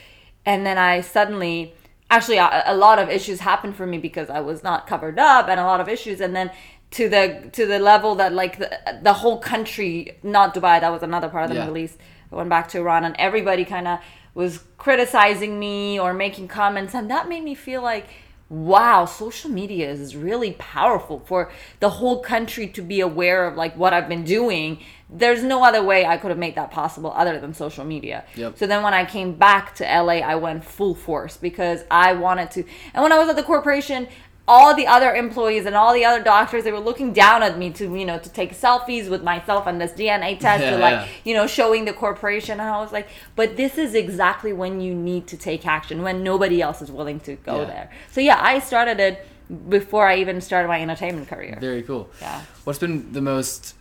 And 0.46 0.66
then 0.66 0.78
I 0.78 1.00
suddenly, 1.00 1.74
actually, 2.10 2.38
a, 2.38 2.64
a 2.66 2.76
lot 2.76 3.00
of 3.00 3.10
issues 3.10 3.40
happened 3.40 3.78
for 3.78 3.86
me 3.86 3.98
because 3.98 4.30
I 4.30 4.42
was 4.42 4.62
not 4.62 4.88
covered 4.88 5.20
up 5.20 5.48
and 5.48 5.58
a 5.58 5.64
lot 5.64 5.80
of 5.80 5.88
issues. 5.88 6.20
And 6.20 6.36
then 6.36 6.52
to 6.92 7.08
the 7.08 7.50
to 7.54 7.66
the 7.66 7.80
level 7.80 8.16
that 8.16 8.34
like 8.34 8.58
the, 8.58 8.78
the 9.04 9.14
whole 9.14 9.40
country, 9.40 10.18
not 10.24 10.54
Dubai, 10.54 10.82
that 10.82 10.92
was 10.92 11.04
another 11.04 11.30
part 11.30 11.44
of 11.46 11.50
the 11.50 11.56
yeah. 11.56 11.62
Middle 11.62 11.78
East. 11.78 11.98
I 12.32 12.36
went 12.36 12.50
back 12.50 12.68
to 12.70 12.80
Iran 12.80 13.06
and 13.06 13.16
everybody 13.18 13.64
kind 13.64 13.88
of 13.88 14.00
was 14.34 14.64
criticizing 14.78 15.60
me 15.60 16.00
or 16.00 16.14
making 16.14 16.48
comments 16.48 16.94
and 16.94 17.10
that 17.10 17.28
made 17.28 17.44
me 17.44 17.56
feel 17.56 17.82
like 17.82 18.08
wow 18.50 19.06
social 19.06 19.50
media 19.50 19.90
is 19.90 20.16
really 20.16 20.54
powerful 20.54 21.20
for 21.20 21.52
the 21.80 21.90
whole 21.90 22.20
country 22.20 22.68
to 22.68 22.82
be 22.82 23.00
aware 23.00 23.46
of 23.46 23.56
like 23.56 23.76
what 23.78 23.94
i've 23.94 24.10
been 24.10 24.24
doing 24.24 24.80
there's 25.08 25.44
no 25.44 25.64
other 25.64 25.84
way 25.84 26.04
i 26.04 26.18
could 26.18 26.30
have 26.30 26.38
made 26.38 26.56
that 26.56 26.72
possible 26.72 27.14
other 27.16 27.40
than 27.40 27.54
social 27.54 27.86
media 27.86 28.26
yep. 28.36 28.58
so 28.58 28.66
then 28.66 28.82
when 28.82 28.94
i 28.94 29.06
came 29.06 29.34
back 29.36 29.76
to 29.76 29.84
la 29.84 30.14
i 30.14 30.34
went 30.34 30.64
full 30.64 30.96
force 30.96 31.38
because 31.38 31.84
i 31.92 32.12
wanted 32.12 32.50
to 32.50 32.64
and 32.96 33.04
when 33.04 33.12
i 33.12 33.20
was 33.20 33.30
at 33.30 33.36
the 33.36 33.44
corporation 33.44 34.08
all 34.50 34.76
the 34.76 34.88
other 34.88 35.14
employees 35.14 35.68
and 35.68 35.76
all 35.76 35.94
the 35.94 36.04
other 36.04 36.24
doctors 36.24 36.64
they 36.64 36.72
were 36.72 36.80
looking 36.80 37.14
down 37.14 37.44
at 37.44 37.58
me 37.58 37.70
to 37.70 37.96
you 37.96 38.04
know 38.04 38.18
to 38.18 38.30
take 38.30 38.52
selfies 38.54 39.08
with 39.08 39.22
myself 39.22 39.68
and 39.68 39.80
this 39.80 39.92
dna 39.92 40.38
test 40.40 40.64
yeah, 40.64 40.72
to 40.72 40.78
like 40.78 40.94
yeah. 40.94 41.08
you 41.24 41.36
know 41.36 41.46
showing 41.46 41.86
the 41.86 41.94
corporation. 41.94 42.60
And 42.60 42.70
i 42.70 42.80
was 42.80 42.92
like 42.92 43.08
but 43.36 43.56
this 43.56 43.78
is 43.78 43.94
exactly 43.94 44.52
when 44.52 44.82
you 44.82 44.96
need 44.96 45.28
to 45.28 45.38
take 45.38 45.68
action 45.68 46.02
when 46.02 46.24
nobody 46.24 46.62
else 46.64 46.82
is 46.82 46.92
willing 46.92 47.20
to 47.22 47.36
go 47.36 47.62
yeah. 47.62 47.66
there. 47.66 47.92
So 48.12 48.22
yeah 48.22 48.40
i 48.42 48.58
started 48.60 49.00
it 49.00 49.26
before 49.70 50.08
i 50.08 50.18
even 50.18 50.42
started 50.42 50.68
my 50.68 50.82
entertainment 50.82 51.28
career. 51.28 51.58
Very 51.62 51.84
cool. 51.84 52.10
Yeah. 52.20 52.42
What's 52.64 52.80
been 52.80 53.14
the 53.14 53.22
most 53.22 53.76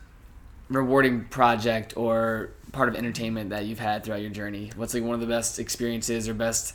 rewarding 0.69 1.25
project 1.25 1.97
or 1.97 2.51
part 2.73 2.91
of 2.91 2.95
entertainment 2.95 3.51
that 3.51 3.65
you've 3.65 3.79
had 3.79 4.05
throughout 4.05 4.21
your 4.21 4.31
journey? 4.31 4.71
What's 4.77 4.93
like 4.93 5.03
one 5.03 5.15
of 5.15 5.21
the 5.21 5.27
best 5.27 5.59
experiences 5.59 6.29
or 6.29 6.35
best 6.35 6.75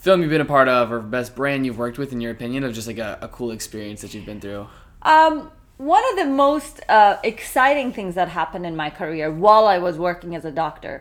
film 0.00 0.22
you've 0.22 0.30
been 0.30 0.40
a 0.40 0.46
part 0.46 0.66
of 0.66 0.90
or 0.90 0.98
best 1.00 1.36
brand 1.36 1.66
you've 1.66 1.78
worked 1.78 1.98
with 1.98 2.10
in 2.12 2.20
your 2.20 2.32
opinion 2.32 2.64
of 2.64 2.72
just 2.72 2.86
like 2.86 2.98
a, 2.98 3.18
a 3.20 3.28
cool 3.28 3.50
experience 3.50 4.00
that 4.00 4.14
you've 4.14 4.24
been 4.24 4.40
through? 4.40 4.66
Um, 5.02 5.50
one 5.76 6.02
of 6.10 6.16
the 6.16 6.24
most 6.26 6.80
uh, 6.88 7.18
exciting 7.22 7.92
things 7.92 8.14
that 8.14 8.28
happened 8.28 8.66
in 8.66 8.76
my 8.76 8.90
career 8.90 9.30
while 9.30 9.66
i 9.66 9.78
was 9.78 9.96
working 9.96 10.34
as 10.34 10.44
a 10.44 10.50
doctor 10.50 11.00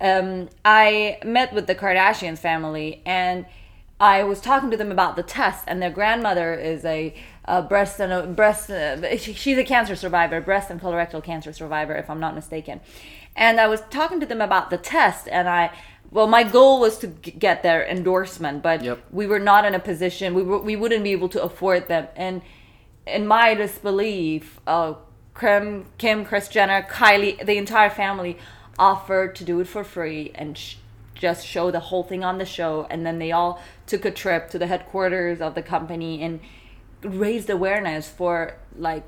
um, 0.00 0.48
i 0.64 1.18
met 1.24 1.52
with 1.52 1.66
the 1.66 1.74
kardashians 1.74 2.38
family 2.38 3.02
and 3.04 3.44
i 4.00 4.22
was 4.22 4.40
talking 4.40 4.70
to 4.70 4.78
them 4.78 4.90
about 4.90 5.16
the 5.16 5.22
test 5.22 5.64
and 5.66 5.82
their 5.82 5.90
grandmother 5.90 6.54
is 6.54 6.86
a, 6.86 7.14
a 7.44 7.60
breast 7.60 8.00
and 8.00 8.12
a 8.12 8.26
breast 8.26 8.70
uh, 8.70 9.16
she's 9.18 9.58
a 9.58 9.64
cancer 9.64 9.94
survivor 9.94 10.40
breast 10.40 10.70
and 10.70 10.80
colorectal 10.80 11.22
cancer 11.22 11.52
survivor 11.52 11.94
if 11.94 12.08
i'm 12.08 12.20
not 12.20 12.34
mistaken. 12.34 12.80
And 13.36 13.60
i 13.60 13.66
was 13.66 13.82
talking 13.90 14.20
to 14.20 14.26
them 14.26 14.40
about 14.40 14.70
the 14.70 14.78
test 14.78 15.28
and 15.28 15.48
i 15.48 15.70
well 16.14 16.26
my 16.26 16.44
goal 16.44 16.80
was 16.80 16.96
to 16.96 17.08
get 17.08 17.62
their 17.62 17.86
endorsement 17.86 18.62
but 18.62 18.82
yep. 18.82 18.98
we 19.10 19.26
were 19.26 19.38
not 19.38 19.66
in 19.66 19.74
a 19.74 19.78
position 19.78 20.32
we, 20.32 20.42
were, 20.42 20.58
we 20.58 20.76
wouldn't 20.76 21.04
be 21.04 21.12
able 21.12 21.28
to 21.28 21.42
afford 21.42 21.86
them 21.88 22.08
and 22.16 22.40
in 23.06 23.26
my 23.26 23.52
disbelief 23.52 24.60
uh, 24.66 24.94
kim, 25.38 25.84
kim 25.98 26.24
kris 26.24 26.48
jenner 26.48 26.82
kylie 26.88 27.44
the 27.44 27.58
entire 27.58 27.90
family 27.90 28.38
offered 28.78 29.34
to 29.34 29.44
do 29.44 29.60
it 29.60 29.68
for 29.68 29.84
free 29.84 30.32
and 30.34 30.56
sh- 30.56 30.76
just 31.14 31.46
show 31.46 31.70
the 31.70 31.80
whole 31.80 32.02
thing 32.02 32.24
on 32.24 32.38
the 32.38 32.46
show 32.46 32.86
and 32.90 33.04
then 33.04 33.18
they 33.18 33.30
all 33.30 33.60
took 33.86 34.04
a 34.04 34.10
trip 34.10 34.48
to 34.50 34.58
the 34.58 34.66
headquarters 34.66 35.40
of 35.40 35.54
the 35.54 35.62
company 35.62 36.22
and 36.22 36.40
raised 37.02 37.50
awareness 37.50 38.08
for 38.08 38.56
like 38.76 39.04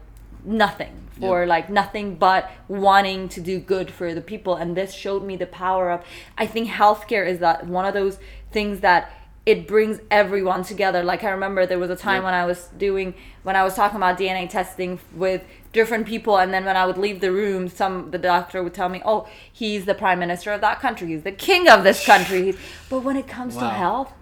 nothing 0.47 0.93
for 1.19 1.41
yep. 1.41 1.49
like 1.49 1.71
nothing 1.71 2.15
but 2.15 2.51
wanting 2.69 3.29
to 3.29 3.41
do 3.41 3.59
good 3.59 3.91
for 3.91 4.15
the 4.15 4.21
people 4.21 4.55
and 4.55 4.77
this 4.77 4.93
showed 4.93 5.25
me 5.25 5.35
the 5.37 5.47
power 5.47 5.91
of 5.91 6.05
i 6.37 6.47
think 6.47 6.69
healthcare 6.69 7.27
is 7.27 7.39
that 7.39 7.67
one 7.67 7.85
of 7.87 7.95
those 7.95 8.19
things 8.53 8.81
that 8.81 9.11
it 9.47 9.69
brings 9.69 10.01
everyone 10.11 10.65
together. 10.65 11.05
Like 11.05 11.23
I 11.23 11.31
remember 11.31 11.67
there 11.67 11.79
was 11.79 11.89
a 11.89 11.97
time 11.97 12.17
Yep. 12.17 12.25
when 12.25 12.35
I 12.35 12.45
was 12.45 12.69
doing 12.77 13.15
when 13.45 13.55
I 13.55 13.63
was 13.63 13.77
talking 13.77 13.97
about 13.97 14.19
DNA 14.19 14.51
testing 14.51 14.99
with 15.15 15.45
different 15.73 16.05
people 16.05 16.37
and 16.37 16.53
then 16.53 16.65
when 16.65 16.77
I 16.77 16.85
would 16.85 16.99
leave 16.99 17.21
the 17.21 17.31
room 17.31 17.69
some 17.69 18.11
the 18.11 18.19
doctor 18.19 18.61
would 18.63 18.75
tell 18.75 18.89
me, 18.89 19.01
"Oh, 19.05 19.29
he's 19.53 19.85
the 19.85 19.95
prime 19.95 20.19
minister 20.19 20.53
of 20.53 20.61
that 20.63 20.81
country. 20.81 21.07
He's 21.09 21.23
the 21.23 21.31
king 21.31 21.69
of 21.69 21.85
this 21.85 22.05
country." 22.05 22.57
But 22.91 23.01
when 23.01 23.17
it 23.17 23.29
comes 23.29 23.57
to 23.57 23.69
health, 23.69 24.13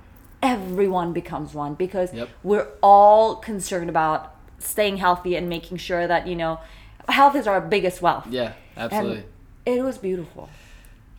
everyone 0.43 1.15
becomes 1.15 1.55
one 1.55 1.73
because 1.73 2.13
Yep. 2.13 2.29
we're 2.43 2.69
all 2.83 3.37
concerned 3.37 3.89
about 3.89 4.34
staying 4.65 4.99
healthy 4.99 5.37
and 5.37 5.49
making 5.49 5.79
sure 5.79 6.07
that, 6.07 6.27
you 6.27 6.37
know, 6.37 6.61
health 7.09 7.37
is 7.37 7.47
our 7.47 7.61
biggest 7.61 8.03
wealth. 8.03 8.27
Yeah, 8.29 8.53
absolutely. 8.77 9.25
And 9.67 9.79
it 9.79 9.83
was 9.83 9.99
beautiful. 9.99 10.49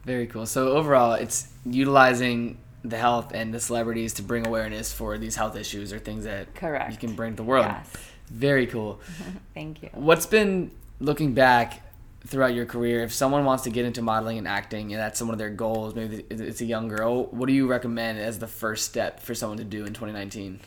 Very 0.03 0.27
cool. 0.27 0.45
So 0.45 0.69
overall, 0.69 1.13
it's 1.13 1.51
utilizing 1.65 2.57
the 2.83 2.97
health 2.97 3.31
and 3.33 3.53
the 3.53 3.59
celebrities 3.59 4.13
to 4.15 4.21
bring 4.21 4.45
awareness 4.45 4.93
for 4.93 5.17
these 5.17 5.35
health 5.35 5.55
issues 5.55 5.91
or 5.91 5.99
things 5.99 6.25
that 6.25 6.53
Correct. 6.53 6.91
you 6.91 6.97
can 6.97 7.15
bring 7.15 7.31
to 7.33 7.37
the 7.37 7.43
world. 7.43 7.65
Yes. 7.65 7.91
Very 8.27 8.67
cool. 8.67 8.99
Thank 9.53 9.81
you. 9.81 9.89
What's 9.93 10.25
been 10.25 10.71
looking 10.99 11.33
back 11.33 11.81
throughout 12.27 12.53
your 12.53 12.65
career? 12.65 13.01
If 13.03 13.13
someone 13.13 13.45
wants 13.45 13.63
to 13.63 13.71
get 13.71 13.85
into 13.85 14.03
modeling 14.03 14.37
and 14.37 14.47
acting, 14.47 14.93
and 14.93 15.01
that's 15.01 15.21
one 15.21 15.31
of 15.31 15.39
their 15.39 15.49
goals, 15.49 15.95
maybe 15.95 16.25
it's 16.29 16.61
a 16.61 16.65
young 16.65 16.87
girl. 16.87 17.25
What 17.25 17.47
do 17.47 17.53
you 17.53 17.67
recommend 17.67 18.19
as 18.19 18.37
the 18.37 18.47
first 18.47 18.85
step 18.85 19.19
for 19.19 19.33
someone 19.33 19.57
to 19.57 19.63
do 19.63 19.85
in 19.85 19.93
2019? 19.93 20.59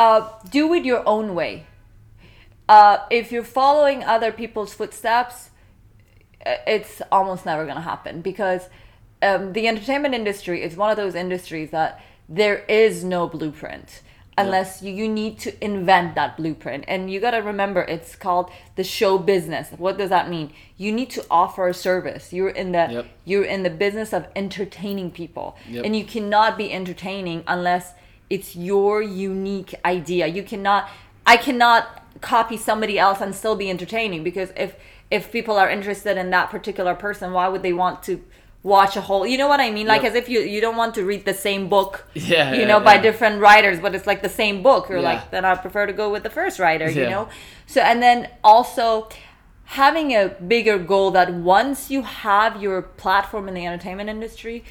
uh, 0.00 0.28
do 0.50 0.72
it 0.74 0.84
your 0.84 1.06
own 1.06 1.34
way. 1.34 1.66
Uh, 2.70 3.04
if 3.10 3.32
you're 3.32 3.42
following 3.42 4.04
other 4.04 4.30
people's 4.30 4.72
footsteps, 4.72 5.50
it's 6.46 7.02
almost 7.10 7.44
never 7.44 7.64
going 7.64 7.74
to 7.74 7.82
happen 7.82 8.20
because 8.20 8.68
um, 9.22 9.52
the 9.54 9.66
entertainment 9.66 10.14
industry 10.14 10.62
is 10.62 10.76
one 10.76 10.88
of 10.88 10.96
those 10.96 11.16
industries 11.16 11.70
that 11.70 12.00
there 12.28 12.58
is 12.68 13.02
no 13.02 13.26
blueprint 13.26 14.02
unless 14.38 14.82
you, 14.82 14.92
you 14.94 15.08
need 15.08 15.38
to 15.40 15.64
invent 15.64 16.14
that 16.14 16.36
blueprint. 16.36 16.84
And 16.86 17.10
you 17.10 17.18
got 17.20 17.32
to 17.32 17.38
remember, 17.38 17.82
it's 17.82 18.14
called 18.14 18.50
the 18.76 18.84
show 18.84 19.18
business. 19.18 19.68
What 19.76 19.98
does 19.98 20.08
that 20.10 20.30
mean? 20.30 20.52
You 20.76 20.92
need 20.92 21.10
to 21.10 21.26
offer 21.28 21.66
a 21.66 21.74
service. 21.74 22.32
You're 22.32 22.50
in 22.50 22.70
the 22.72 22.86
Yep. 22.90 23.06
you're 23.24 23.44
in 23.44 23.64
the 23.64 23.70
business 23.70 24.12
of 24.14 24.28
entertaining 24.36 25.10
people, 25.10 25.56
Yep. 25.68 25.84
and 25.84 25.96
you 25.96 26.04
cannot 26.04 26.56
be 26.56 26.72
entertaining 26.72 27.42
unless 27.48 27.94
it's 28.30 28.54
your 28.54 29.02
unique 29.02 29.74
idea. 29.84 30.28
You 30.28 30.44
cannot. 30.44 30.88
I 31.26 31.36
cannot 31.36 31.99
copy 32.20 32.56
somebody 32.56 32.98
else 32.98 33.20
and 33.20 33.34
still 33.34 33.56
be 33.56 33.70
entertaining 33.70 34.22
because 34.24 34.50
if 34.56 34.74
if 35.10 35.32
people 35.32 35.56
are 35.56 35.68
interested 35.68 36.16
in 36.16 36.30
that 36.30 36.50
particular 36.50 36.94
person, 36.94 37.32
why 37.32 37.48
would 37.48 37.62
they 37.62 37.72
want 37.72 38.02
to 38.04 38.22
watch 38.62 38.94
a 38.96 39.00
whole? 39.00 39.26
You 39.26 39.38
know 39.38 39.48
what 39.48 39.58
I 39.60 39.70
mean? 39.70 39.86
Like 39.86 40.02
Yep. 40.02 40.10
as 40.10 40.16
if 40.16 40.28
you 40.28 40.40
you 40.40 40.60
don't 40.60 40.76
want 40.76 40.94
to 40.96 41.04
read 41.04 41.24
the 41.24 41.34
same 41.34 41.68
book. 41.68 42.06
Yeah, 42.14 42.52
You 42.52 42.60
yeah, 42.60 42.66
know, 42.66 42.80
by 42.80 42.94
yeah. 42.94 43.02
different 43.02 43.40
writers, 43.40 43.80
but 43.80 43.94
it's 43.94 44.06
like 44.06 44.22
the 44.22 44.28
same 44.28 44.62
book. 44.62 44.88
You're 44.88 44.98
Yeah. 44.98 45.12
like, 45.12 45.30
then 45.30 45.44
I 45.44 45.54
prefer 45.56 45.86
to 45.86 45.92
go 45.92 46.10
with 46.10 46.22
the 46.22 46.30
first 46.30 46.58
writer. 46.58 46.88
You 46.90 47.08
know. 47.08 47.28
So 47.66 47.80
and 47.80 48.02
then 48.02 48.28
also 48.44 49.08
having 49.64 50.12
a 50.12 50.28
bigger 50.54 50.78
goal 50.78 51.10
that 51.12 51.32
once 51.32 51.90
you 51.90 52.02
have 52.02 52.60
your 52.62 52.82
platform 52.82 53.48
in 53.48 53.54
the 53.54 53.64
entertainment 53.66 54.08
industry, 54.10 54.64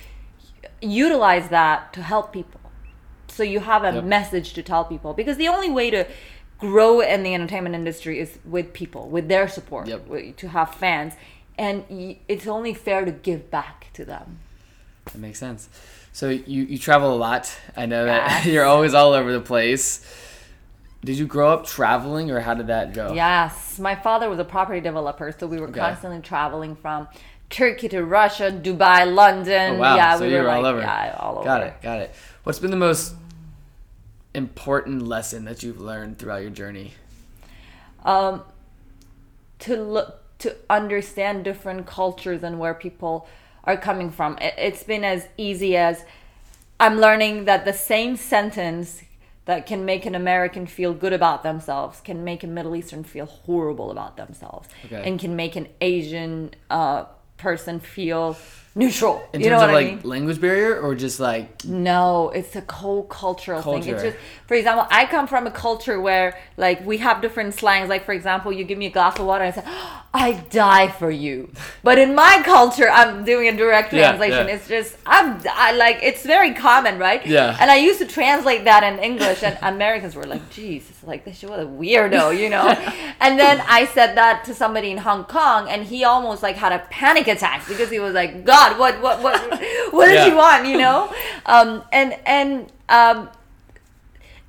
utilize 0.81 1.49
that 1.49 1.93
to 1.93 2.01
help 2.01 2.31
people. 2.33 2.59
So 3.27 3.43
you 3.43 3.59
have 3.61 3.83
a 3.83 3.93
Yep. 3.95 4.03
message 4.03 4.53
to 4.53 4.61
tell 4.63 4.83
people 4.85 5.13
because 5.13 5.37
the 5.37 5.47
only 5.47 5.69
way 5.69 5.89
to 5.91 6.05
grow 6.59 6.99
in 6.99 7.23
the 7.23 7.33
entertainment 7.33 7.75
industry 7.75 8.19
is 8.19 8.37
with 8.45 8.73
people, 8.73 9.07
with 9.09 9.27
their 9.27 9.47
support, 9.47 9.87
Yep. 9.87 10.07
with- 10.07 10.35
to 10.37 10.49
have 10.49 10.73
fans, 10.75 11.13
and 11.57 11.83
y- 11.89 12.17
it's 12.27 12.47
only 12.47 12.73
fair 12.73 13.05
to 13.05 13.11
give 13.11 13.49
back 13.49 13.87
to 13.93 14.03
them. 14.05 14.39
That 15.05 15.19
makes 15.19 15.39
sense. 15.39 15.69
So 16.11 16.29
you, 16.29 16.63
you 16.63 16.77
travel 16.77 17.13
a 17.13 17.17
lot. 17.17 17.55
I 17.77 17.85
know 17.85 18.05
that 18.05 18.45
you're 18.51 18.65
always 18.65 18.93
all 18.93 19.13
over 19.13 19.31
the 19.31 19.39
place. 19.41 20.05
Did 21.03 21.17
you 21.17 21.25
grow 21.25 21.53
up 21.53 21.65
traveling, 21.65 22.29
or 22.29 22.41
how 22.41 22.53
did 22.55 22.67
that 22.67 22.93
go? 22.93 23.13
Yes, 23.13 23.79
my 23.79 23.95
father 23.95 24.29
was 24.29 24.37
a 24.39 24.43
property 24.43 24.81
developer, 24.81 25.33
so 25.37 25.47
we 25.47 25.59
were 25.59 25.69
Okay. 25.69 25.79
constantly 25.79 26.19
traveling 26.21 26.75
from 26.75 27.07
Turkey 27.49 27.87
to 27.89 28.03
Russia, 28.03 28.51
Dubai, 28.51 29.11
London. 29.11 29.75
Oh, 29.75 29.79
wow. 29.79 29.95
Yeah, 29.95 30.17
so 30.17 30.25
we 30.25 30.31
you 30.31 30.37
were 30.39 30.43
were 30.43 30.49
all 30.49 30.61
like, 30.61 30.73
over. 30.73 30.81
Yeah, 30.81 31.15
all 31.17 31.35
over. 31.37 31.45
Got 31.45 31.63
it. 31.63 31.81
Got 31.81 31.99
it. 32.01 32.13
What's 32.43 32.59
been 32.59 32.69
the 32.71 32.75
most 32.77 33.15
important 34.33 35.01
lesson 35.01 35.45
that 35.45 35.63
you've 35.63 35.79
learned 35.81 36.17
throughout 36.19 36.41
your 36.41 36.51
journey? 36.51 36.93
um, 38.05 38.43
to 39.59 39.75
look 39.75 40.21
to 40.39 40.55
understand 40.69 41.43
different 41.43 41.85
cultures 41.85 42.43
and 42.43 42.59
where 42.59 42.73
people 42.73 43.27
are 43.65 43.75
coming 43.75 44.09
from. 44.09 44.37
It, 44.39 44.53
it's 44.57 44.83
been 44.83 45.03
as 45.03 45.27
easy 45.37 45.75
as 45.75 46.05
I'm 46.79 46.97
learning 46.97 47.43
that 47.45 47.65
the 47.65 47.73
same 47.73 48.15
sentence 48.15 49.03
that 49.43 49.65
can 49.65 49.83
make 49.83 50.05
an 50.05 50.15
American 50.15 50.65
feel 50.65 50.93
good 50.93 51.11
about 51.11 51.43
themselves 51.43 51.99
can 51.99 52.23
make 52.23 52.43
a 52.43 52.47
Middle 52.47 52.73
Eastern 52.75 53.03
feel 53.03 53.25
horrible 53.25 53.91
about 53.91 54.15
themselves, 54.15 54.69
Okay. 54.85 55.01
and 55.03 55.19
can 55.19 55.35
make 55.35 55.57
an 55.57 55.67
Asian 55.81 56.51
uh, 56.69 57.05
person 57.35 57.81
feel 57.81 58.33
neutral. 58.79 59.15
In 59.33 59.41
you 59.41 59.49
know 59.49 59.59
terms 59.59 59.61
what 59.61 59.69
of 59.69 59.75
I 59.75 59.79
like 59.81 59.87
mean? 60.03 60.09
language 60.15 60.39
barrier, 60.41 60.79
or 60.79 60.95
just 60.95 61.19
like 61.19 61.63
No, 61.65 62.29
it's 62.29 62.55
a 62.55 62.63
whole 62.71 63.03
cultural 63.03 63.61
thing. 63.61 63.73
Culture. 63.83 63.93
It's 63.95 64.03
just, 64.03 64.17
for 64.47 64.55
example, 64.55 64.87
I 64.89 65.05
come 65.05 65.27
from 65.27 65.45
a 65.45 65.51
culture 65.51 65.99
where 66.01 66.37
like 66.57 66.85
we 66.85 66.97
have 66.99 67.21
different 67.21 67.53
slangs. 67.53 67.89
Like 67.89 68.03
for 68.05 68.13
example, 68.13 68.51
you 68.51 68.63
give 68.63 68.77
me 68.77 68.87
a 68.87 68.91
glass 68.91 69.19
of 69.19 69.25
water 69.25 69.43
and 69.43 69.53
I 69.53 69.61
say, 69.61 69.67
"I 70.13 70.33
die 70.49 70.87
for 70.87 71.11
you," 71.11 71.51
but 71.83 71.99
in 71.99 72.15
my 72.15 72.41
culture, 72.43 72.89
I'm 72.89 73.23
doing 73.25 73.47
a 73.47 73.55
direct 73.55 73.91
translation. 73.91 74.47
yeah. 74.47 74.53
It's 74.55 74.67
just 74.67 74.95
I'm 75.05 75.39
I 75.53 75.71
like 75.73 75.99
it's 76.01 76.23
very 76.23 76.53
common, 76.53 76.97
right? 76.97 77.25
Yeah. 77.27 77.55
And 77.59 77.69
I 77.69 77.75
used 77.77 77.99
to 77.99 78.05
translate 78.07 78.63
that 78.65 78.83
in 78.83 78.97
English, 78.99 79.43
and 79.43 79.57
Americans 79.61 80.15
were 80.15 80.23
like, 80.25 80.49
"Jesus, 80.49 80.95
like 81.03 81.25
this 81.25 81.43
was 81.43 81.59
a 81.61 81.65
weirdo," 81.65 82.37
you 82.37 82.49
know. 82.49 82.67
and 83.19 83.39
then 83.39 83.61
I 83.67 83.85
said 83.85 84.15
that 84.15 84.45
to 84.45 84.53
somebody 84.55 84.89
in 84.91 84.97
Hong 84.97 85.25
Kong, 85.25 85.69
and 85.69 85.83
he 85.83 86.03
almost 86.03 86.41
like 86.41 86.55
had 86.55 86.71
a 86.71 86.79
panic 86.89 87.27
attack 87.27 87.67
because 87.67 87.89
he 87.91 87.99
was 87.99 88.13
like, 88.13 88.45
"God, 88.45 88.79
what 88.79 88.99
what 89.01 89.21
what 89.21 89.39
what 89.93 90.05
did 90.07 90.15
Yeah. 90.15 90.25
you 90.27 90.35
want?" 90.35 90.65
You 90.65 90.77
know. 90.79 91.13
Um, 91.45 91.83
and 91.91 92.17
and 92.25 92.71
um, 92.89 93.29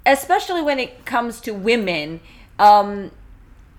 especially 0.06 0.62
when 0.62 0.78
it 0.78 1.04
comes 1.04 1.40
to 1.42 1.52
women. 1.52 2.20
Um, 2.58 3.10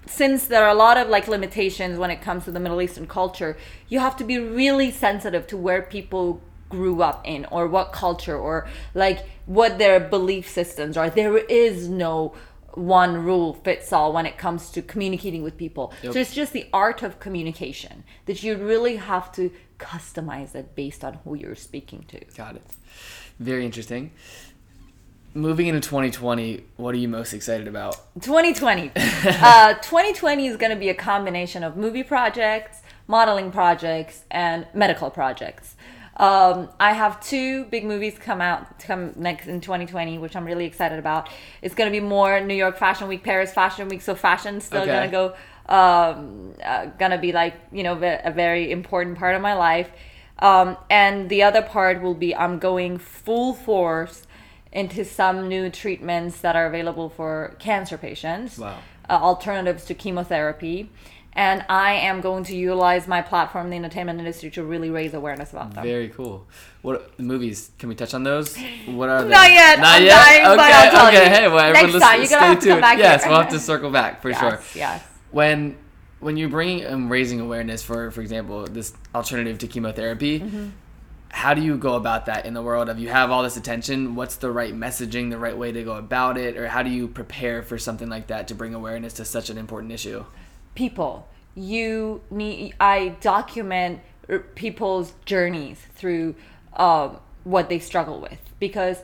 since 0.05 0.47
there 0.47 0.63
are 0.63 0.69
a 0.69 0.75
lot 0.75 0.97
of 0.97 1.09
like 1.09 1.27
limitations 1.27 1.97
when 1.97 2.11
it 2.11 2.21
comes 2.21 2.45
to 2.45 2.51
the 2.51 2.59
Middle 2.59 2.81
Eastern 2.81 3.07
culture, 3.07 3.57
you 3.87 3.99
have 3.99 4.17
to 4.17 4.23
be 4.23 4.37
really 4.37 4.91
sensitive 4.91 5.47
to 5.47 5.57
where 5.57 5.81
people 5.81 6.41
grew 6.69 7.01
up 7.01 7.21
in 7.27 7.45
or 7.45 7.67
what 7.67 7.91
culture 7.91 8.37
or 8.37 8.67
like 8.93 9.25
what 9.45 9.77
their 9.77 9.99
belief 9.99 10.49
systems 10.49 10.97
are. 10.97 11.09
There 11.09 11.37
is 11.37 11.89
no 11.89 12.33
one 12.73 13.23
rule 13.23 13.53
fits 13.53 13.91
all 13.91 14.13
when 14.13 14.25
it 14.25 14.37
comes 14.37 14.69
to 14.71 14.81
communicating 14.81 15.43
with 15.43 15.57
people. 15.57 15.93
Yep. 16.01 16.13
So 16.13 16.19
it's 16.19 16.33
just 16.33 16.53
the 16.53 16.67
art 16.71 17.03
of 17.03 17.19
communication 17.19 18.03
that 18.25 18.43
you 18.43 18.55
really 18.55 18.95
have 18.95 19.31
to 19.33 19.51
customize 19.77 20.55
it 20.55 20.75
based 20.75 21.03
on 21.03 21.15
who 21.23 21.35
you're 21.35 21.55
speaking 21.55 22.05
to. 22.07 22.23
got 22.35 22.55
it. 22.55 22.63
Very 23.39 23.65
interesting. 23.65 24.11
Moving 25.33 25.67
into 25.67 25.79
2020, 25.79 26.65
what 26.75 26.93
are 26.93 26.97
you 26.97 27.07
most 27.07 27.31
excited 27.31 27.65
about? 27.65 27.95
2020. 28.21 28.91
uh, 28.97 29.75
2020 29.75 30.45
is 30.45 30.57
going 30.57 30.71
to 30.71 30.75
be 30.75 30.89
a 30.89 30.93
combination 30.93 31.63
of 31.63 31.77
movie 31.77 32.03
projects, 32.03 32.81
modeling 33.07 33.49
projects, 33.49 34.25
and 34.29 34.67
medical 34.73 35.09
projects. 35.09 35.77
Um, 36.17 36.67
I 36.81 36.91
have 36.91 37.21
two 37.21 37.63
big 37.65 37.85
movies 37.85 38.17
come 38.19 38.41
out 38.41 38.77
come 38.79 39.13
next 39.15 39.47
in 39.47 39.61
2020, 39.61 40.17
which 40.17 40.35
I'm 40.35 40.43
really 40.43 40.65
excited 40.65 40.99
about. 40.99 41.29
It's 41.61 41.75
going 41.75 41.89
to 41.89 41.97
be 41.97 42.05
more 42.05 42.41
New 42.41 42.53
York 42.53 42.77
Fashion 42.77 43.07
Week, 43.07 43.23
Paris 43.23 43.53
Fashion 43.53 43.87
Week, 43.87 44.01
so 44.01 44.15
fashion's 44.15 44.65
still 44.65 44.81
Okay. 44.81 44.91
going 44.91 45.09
to 45.09 45.11
go. 45.11 45.35
Um, 45.73 46.55
uh, 46.61 46.87
gonna 46.99 47.17
be 47.17 47.31
like 47.31 47.55
you 47.71 47.83
know 47.83 47.93
a 47.93 48.31
very 48.31 48.69
important 48.71 49.17
part 49.17 49.35
of 49.35 49.41
my 49.41 49.53
life, 49.53 49.89
um, 50.39 50.75
and 50.89 51.29
the 51.29 51.43
other 51.43 51.61
part 51.61 52.01
will 52.01 52.15
be 52.15 52.35
I'm 52.35 52.59
going 52.59 52.97
full 52.97 53.53
force 53.53 54.27
into 54.71 55.03
some 55.03 55.47
new 55.49 55.69
treatments 55.69 56.41
that 56.41 56.55
are 56.55 56.65
available 56.65 57.09
for 57.09 57.55
cancer 57.59 57.97
patients 57.97 58.57
Wow. 58.57 58.77
uh, 59.09 59.13
alternatives 59.13 59.85
to 59.85 59.93
chemotherapy. 59.93 60.89
And 61.33 61.63
I 61.69 61.93
am 61.93 62.19
going 62.19 62.43
to 62.45 62.55
utilize 62.57 63.07
my 63.07 63.21
platform 63.21 63.67
in 63.67 63.71
the 63.71 63.77
entertainment 63.77 64.19
industry 64.19 64.51
to 64.51 64.63
really 64.65 64.89
raise 64.89 65.13
awareness 65.13 65.51
about 65.53 65.73
them. 65.73 65.83
Very 65.85 66.09
cool. 66.09 66.45
What 66.81 67.17
movies? 67.19 67.71
Can 67.79 67.87
we 67.87 67.95
touch 67.95 68.13
on 68.13 68.23
those? 68.23 68.57
What 68.85 69.07
are 69.07 69.23
they? 69.23 69.29
Not 69.29 69.49
yet. 69.49 69.79
Not 69.79 69.95
I'm 70.01 70.03
yet. 70.03 70.25
dying, 70.25 70.45
okay. 70.47 70.55
but 70.57 70.71
I'll 70.73 70.91
tell 70.91 71.07
okay. 71.07 71.23
you. 71.23 71.29
Hey, 71.29 71.47
well, 71.47 71.59
everyone 71.59 71.73
Next 71.73 71.93
listen, 71.93 71.99
time, 72.09 72.25
stay 72.25 72.35
have 72.35 72.41
to 72.41 72.53
come 72.55 72.59
tuned. 72.63 72.81
back 72.81 72.97
yes, 72.97 73.23
here. 73.23 73.31
we'll 73.31 73.41
have 73.41 73.51
to 73.51 73.59
circle 73.59 73.91
back 73.91 74.21
for 74.21 74.29
yes, 74.31 74.39
sure. 74.41 74.59
Yes. 74.75 75.03
When 75.31 75.77
when 76.19 76.35
you're 76.35 76.49
bringing 76.49 76.83
and 76.83 77.09
raising 77.09 77.39
awareness 77.39 77.81
for, 77.81 78.11
for 78.11 78.19
example, 78.21 78.65
this 78.67 78.93
alternative 79.15 79.57
to 79.59 79.67
chemotherapy, 79.67 80.39
Mm-hmm. 80.41 80.69
How 81.31 81.53
do 81.53 81.61
you 81.61 81.77
go 81.77 81.95
about 81.95 82.25
that 82.27 82.45
in 82.45 82.53
the 82.53 82.61
world 82.61 82.89
of 82.89 82.99
you 82.99 83.09
have 83.09 83.31
all 83.31 83.41
this 83.43 83.57
attention? 83.57 84.15
What's 84.15 84.35
the 84.35 84.51
right 84.51 84.73
messaging, 84.75 85.29
the 85.29 85.37
right 85.37 85.57
way 85.57 85.71
to 85.71 85.83
go 85.83 85.95
about 85.95 86.37
it, 86.37 86.57
or 86.57 86.67
how 86.67 86.83
do 86.83 86.89
you 86.89 87.07
prepare 87.07 87.63
for 87.63 87.77
something 87.77 88.09
like 88.09 88.27
that 88.27 88.47
to 88.49 88.55
bring 88.55 88.73
awareness 88.73 89.13
to 89.13 89.25
such 89.25 89.49
an 89.49 89.57
important 89.57 89.91
issue? 89.91 90.25
people 90.73 91.27
you 91.53 92.21
need 92.31 92.73
i 92.79 93.09
document 93.19 93.99
people's 94.55 95.13
journeys 95.25 95.77
through 95.95 96.33
um, 96.77 97.17
what 97.43 97.67
they 97.67 97.77
struggle 97.77 98.21
with 98.21 98.39
because 98.57 98.99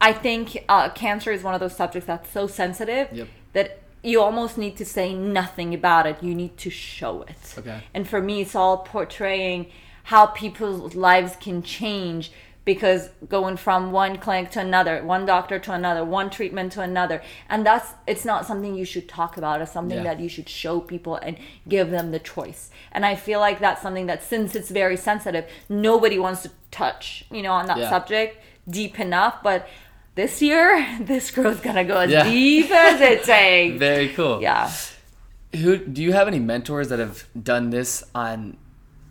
I 0.00 0.12
think 0.12 0.64
uh, 0.68 0.90
cancer 0.90 1.32
is 1.32 1.42
one 1.42 1.54
of 1.54 1.60
those 1.60 1.74
subjects 1.74 2.06
that's 2.06 2.30
so 2.30 2.46
sensitive 2.46 3.08
Yep. 3.10 3.28
that 3.54 3.80
you 4.02 4.20
almost 4.20 4.58
need 4.58 4.76
to 4.76 4.84
say 4.84 5.14
nothing 5.14 5.72
about 5.72 6.06
it. 6.06 6.22
You 6.22 6.34
need 6.34 6.58
to 6.58 6.68
show 6.70 7.22
it. 7.22 7.54
Okay. 7.58 7.80
And 7.94 8.06
for 8.06 8.20
me, 8.20 8.42
it's 8.42 8.54
all 8.54 8.78
portraying 8.78 9.70
how 10.04 10.26
people's 10.26 10.94
lives 10.94 11.36
can 11.40 11.62
change 11.62 12.30
because 12.64 13.10
going 13.28 13.58
from 13.58 13.92
one 13.92 14.16
clinic 14.16 14.50
to 14.50 14.58
another, 14.60 15.04
one 15.04 15.26
doctor 15.26 15.58
to 15.58 15.72
another, 15.72 16.02
one 16.02 16.30
treatment 16.30 16.72
to 16.72 16.80
another, 16.80 17.20
and 17.50 17.66
that's 17.66 17.90
it's 18.06 18.24
not 18.24 18.46
something 18.46 18.74
you 18.74 18.86
should 18.86 19.06
talk 19.06 19.36
about. 19.36 19.60
It's 19.60 19.70
something 19.72 19.98
Yeah. 19.98 20.04
that 20.14 20.20
you 20.20 20.30
should 20.30 20.48
show 20.48 20.80
people 20.80 21.16
and 21.16 21.36
give 21.68 21.90
them 21.90 22.10
the 22.10 22.18
choice. 22.18 22.70
And 22.92 23.04
I 23.04 23.16
feel 23.16 23.38
like 23.38 23.60
that's 23.60 23.82
something 23.82 24.06
that 24.06 24.22
since 24.22 24.54
it's 24.56 24.70
very 24.70 24.96
sensitive, 24.96 25.44
nobody 25.68 26.18
wants 26.18 26.42
to 26.44 26.50
touch, 26.70 27.26
you 27.30 27.42
know, 27.42 27.52
on 27.52 27.66
that 27.66 27.76
Yeah. 27.76 27.90
subject 27.90 28.38
deep 28.68 28.98
enough. 28.98 29.42
But 29.42 29.68
this 30.14 30.40
year, 30.40 30.86
this 31.00 31.30
girl's 31.30 31.60
gonna 31.60 31.84
go 31.84 31.98
as 31.98 32.10
Yeah. 32.10 32.24
deep 32.24 32.70
as 32.70 32.98
it 33.02 33.24
takes. 33.34 33.78
Very 33.78 34.08
cool. 34.08 34.40
Yeah. 34.40 34.70
Who 35.56 35.76
do 35.76 36.02
you 36.02 36.12
have 36.14 36.28
any 36.28 36.38
mentors 36.40 36.88
that 36.88 36.98
have 36.98 37.24
done 37.40 37.68
this 37.70 38.02
on 38.14 38.56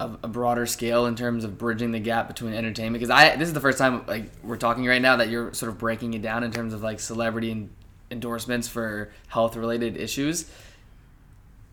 a, 0.03 0.19
a 0.23 0.27
broader 0.27 0.65
scale 0.65 1.05
in 1.05 1.15
terms 1.15 1.43
of 1.43 1.57
bridging 1.57 1.91
the 1.91 1.99
gap 1.99 2.27
between 2.27 2.53
entertainment? 2.53 2.93
Because 3.01 3.09
I 3.09 3.35
this 3.35 3.47
is 3.47 3.53
the 3.53 3.61
first 3.61 3.77
time 3.77 4.05
like 4.07 4.29
we're 4.43 4.57
talking 4.57 4.85
right 4.85 5.01
now 5.01 5.15
that 5.17 5.29
you're 5.29 5.53
sort 5.53 5.71
of 5.71 5.77
breaking 5.77 6.13
it 6.13 6.21
down 6.21 6.43
in 6.43 6.51
terms 6.51 6.73
of 6.73 6.83
like 6.83 6.99
celebrity 6.99 7.51
and 7.51 7.69
endorsements 8.11 8.67
for 8.67 9.11
health 9.27 9.55
related 9.55 9.97
issues. 9.97 10.49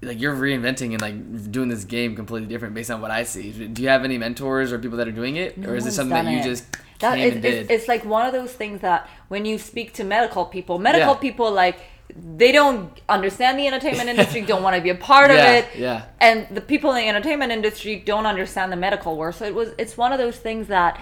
Like 0.03 0.19
you're 0.19 0.35
reinventing 0.35 0.93
and 0.93 1.01
like 1.03 1.53
doing 1.53 1.69
this 1.69 1.85
game 1.85 2.17
completely 2.17 2.49
different 2.49 2.73
based 2.75 2.91
on 2.91 3.03
what 3.03 3.11
I 3.11 3.25
see. 3.25 3.53
Do 3.69 3.83
you 3.83 3.89
have 3.91 4.03
any 4.03 4.17
mentors 4.17 4.73
or 4.73 4.79
people 4.79 4.97
that 4.97 5.07
are 5.07 5.13
doing 5.13 5.37
it, 5.37 5.59
or 5.67 5.77
is 5.77 5.87
it 5.87 5.93
something 5.93 6.25
that 6.25 6.31
you 6.33 6.39
it. 6.39 6.45
just 6.45 6.65
That 7.01 7.17
came 7.17 7.29
is, 7.29 7.37
and 7.37 7.45
it's, 7.45 7.69
did? 7.69 7.71
it's 7.71 7.89
like 7.89 8.07
one 8.07 8.25
of 8.27 8.33
those 8.33 8.53
things 8.53 8.81
that 8.81 9.07
when 9.29 9.45
you 9.45 9.59
speak 9.59 9.93
to 9.95 10.05
medical 10.05 10.47
people, 10.47 10.79
medical 10.79 11.13
Yeah. 11.15 11.21
people 11.21 11.53
like 11.53 11.79
they 12.17 12.52
don't 12.52 13.00
understand 13.09 13.59
the 13.59 13.67
entertainment 13.67 14.09
industry, 14.14 14.43
don't 14.43 14.62
want 14.62 14.76
to 14.76 14.83
be 14.83 14.90
a 14.90 14.95
part 14.95 15.31
of 15.31 15.37
it. 15.37 15.69
yeah. 15.76 16.05
And 16.21 16.47
the 16.50 16.61
people 16.61 16.90
in 16.90 16.97
the 16.97 17.09
entertainment 17.09 17.52
industry 17.52 17.97
don't 17.97 18.26
understand 18.26 18.73
the 18.73 18.76
medical 18.76 19.17
world. 19.17 19.35
So 19.35 19.45
it 19.45 19.55
was 19.55 19.73
it's 19.79 19.97
one 19.97 20.12
of 20.12 20.19
those 20.19 20.37
things 20.37 20.69
that 20.69 21.00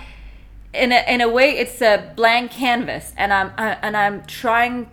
in 0.74 0.92
a, 0.92 1.04
in 1.08 1.20
a 1.20 1.28
way 1.28 1.50
it's 1.50 1.80
a 1.80 2.12
blank 2.16 2.50
canvas 2.50 3.12
and 3.16 3.32
I'm 3.32 3.52
I, 3.56 3.78
and 3.82 3.96
I'm 3.96 4.24
trying 4.26 4.90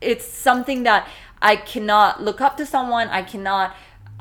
it's 0.00 0.26
something 0.26 0.84
that 0.84 1.08
I 1.40 1.56
cannot 1.56 2.22
look 2.22 2.40
up 2.40 2.56
to 2.56 2.66
someone, 2.66 3.08
I 3.08 3.22
cannot 3.22 3.76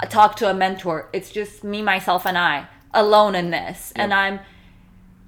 talk 0.09 0.35
to 0.37 0.49
a 0.49 0.53
mentor. 0.53 1.09
It's 1.13 1.31
just 1.31 1.63
me 1.63 1.81
myself 1.81 2.25
and 2.25 2.37
I 2.37 2.67
alone 2.93 3.35
in 3.35 3.51
this. 3.51 3.91
And 3.95 4.13
I'm 4.13 4.39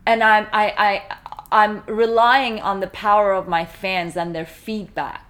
and 0.06 0.24
I'm 0.24 0.48
I, 0.52 0.74
I 0.78 1.18
I'm 1.52 1.84
relying 1.88 2.60
on 2.62 2.80
the 2.80 2.88
power 2.88 3.34
of 3.34 3.48
my 3.48 3.66
fans 3.66 4.16
and 4.16 4.36
their 4.36 4.46
feedback 4.46 5.29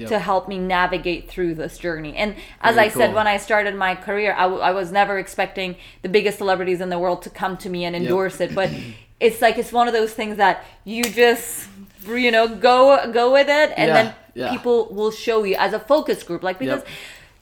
Yep. 0.00 0.08
to 0.10 0.18
help 0.18 0.48
me 0.48 0.58
navigate 0.58 1.28
through 1.28 1.54
this 1.54 1.78
journey. 1.78 2.16
And 2.16 2.36
as 2.60 2.74
Very 2.76 2.86
I 2.86 2.90
said 2.90 3.14
when 3.14 3.26
I 3.26 3.36
started 3.38 3.74
my 3.74 3.94
career, 3.94 4.32
I, 4.36 4.42
w- 4.42 4.60
I 4.62 4.72
was 4.72 4.90
never 4.92 5.18
expecting 5.18 5.76
the 6.02 6.08
biggest 6.08 6.38
celebrities 6.38 6.80
in 6.80 6.88
the 6.88 6.98
world 6.98 7.22
to 7.22 7.30
come 7.30 7.56
to 7.58 7.68
me 7.68 7.84
and 7.84 7.94
endorse 7.96 8.40
it, 8.40 8.54
but 8.54 8.70
it's 9.20 9.40
like 9.42 9.58
it's 9.58 9.72
one 9.72 9.88
of 9.88 9.94
those 9.94 10.12
things 10.12 10.36
that 10.36 10.64
you 10.84 11.02
just 11.04 11.68
you 12.06 12.30
know 12.30 12.46
go 12.48 13.10
go 13.12 13.32
with 13.32 13.48
it 13.48 13.72
and 13.76 13.88
Yeah, 13.88 13.94
then 14.02 14.14
yeah. 14.34 14.50
people 14.52 14.86
will 14.90 15.10
show 15.10 15.42
you 15.44 15.56
as 15.56 15.72
a 15.72 15.80
focus 15.80 16.22
group 16.22 16.42
like 16.42 16.58
because 16.58 16.80
Yep. 16.82 16.88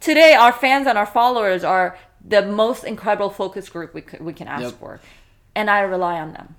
today 0.00 0.32
our 0.34 0.52
fans 0.52 0.86
and 0.86 0.96
our 0.98 1.06
followers 1.06 1.62
are 1.62 1.96
the 2.26 2.42
most 2.42 2.82
incredible 2.84 3.30
focus 3.30 3.68
group 3.68 3.92
we, 3.94 4.00
c- 4.00 4.16
we 4.18 4.32
can 4.32 4.48
ask 4.48 4.62
Yep. 4.62 4.72
for 4.80 5.00
and 5.54 5.68
i 5.70 5.80
rely 5.80 6.18
on 6.18 6.32
them 6.32 6.56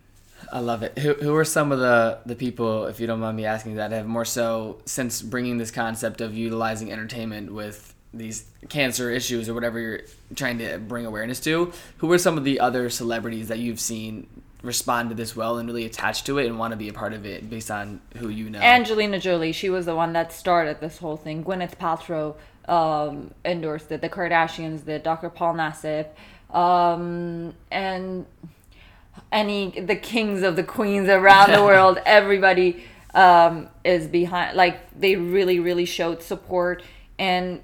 I 0.52 0.60
love 0.60 0.84
it. 0.84 0.98
Who, 1.00 1.14
who 1.14 1.36
are 1.36 1.46
some 1.46 1.72
of 1.72 1.80
the, 1.80 2.20
the 2.26 2.36
people, 2.36 2.86
if 2.86 3.00
you 3.00 3.08
don't 3.08 3.20
mind 3.20 3.38
me 3.38 3.46
asking, 3.46 3.76
that 3.76 3.92
have 3.92 4.08
more 4.08 4.26
so 4.26 4.82
since 4.86 5.22
bringing 5.22 5.58
this 5.58 5.72
concept 5.72 6.22
of 6.22 6.36
utilizing 6.36 6.92
entertainment 6.92 7.52
with 7.52 7.94
these 8.14 8.46
cancer 8.70 9.12
issues 9.12 9.50
or 9.50 9.54
whatever 9.54 9.80
you're 9.80 10.02
trying 10.36 10.58
to 10.60 10.78
bring 10.78 11.06
awareness 11.06 11.40
to? 11.42 11.72
Who 11.98 12.12
are 12.12 12.18
some 12.18 12.38
of 12.38 12.44
the 12.44 12.60
other 12.60 12.90
celebrities 12.90 13.48
that 13.50 13.60
you've 13.60 13.80
seen 13.80 14.28
respond 14.64 15.10
to 15.10 15.16
this 15.16 15.36
well 15.36 15.58
and 15.58 15.68
really 15.68 15.86
attach 15.86 16.24
to 16.24 16.40
it 16.40 16.48
and 16.48 16.58
want 16.58 16.72
to 16.72 16.78
be 16.78 16.90
a 16.90 16.94
part 16.94 17.14
of 17.14 17.26
it 17.26 17.50
based 17.50 17.70
on 17.70 18.02
who 18.18 18.28
you 18.28 18.50
know? 18.50 18.60
angelina 18.60 19.20
jolie 19.20 19.52
she 19.52 19.70
was 19.70 19.86
the 19.86 19.96
one 19.96 20.14
that 20.14 20.34
started 20.34 20.80
this 20.80 20.98
whole 20.98 21.16
thing 21.16 21.44
gwyneth 21.44 21.78
paltrow 21.78 22.36
um, 22.68 23.32
endorsed 23.46 23.92
it 23.92 24.02
the 24.02 24.10
kardashians 24.10 24.84
did 24.84 25.04
dr 25.04 25.30
paul 25.30 25.54
nassif 25.54 26.08
um, 26.54 27.54
and 27.70 28.26
any 29.32 29.80
the 29.80 29.96
kings 29.96 30.42
of 30.44 30.56
the 30.56 30.64
queens 30.64 31.10
around 31.10 31.52
the 31.52 31.62
world 31.72 32.00
everybody 32.06 32.84
um, 33.14 33.68
is 33.84 34.08
behind 34.08 34.56
like 34.56 34.80
they 35.00 35.16
really 35.16 35.60
really 35.60 35.86
showed 35.86 36.22
support 36.22 36.82
and 37.20 37.62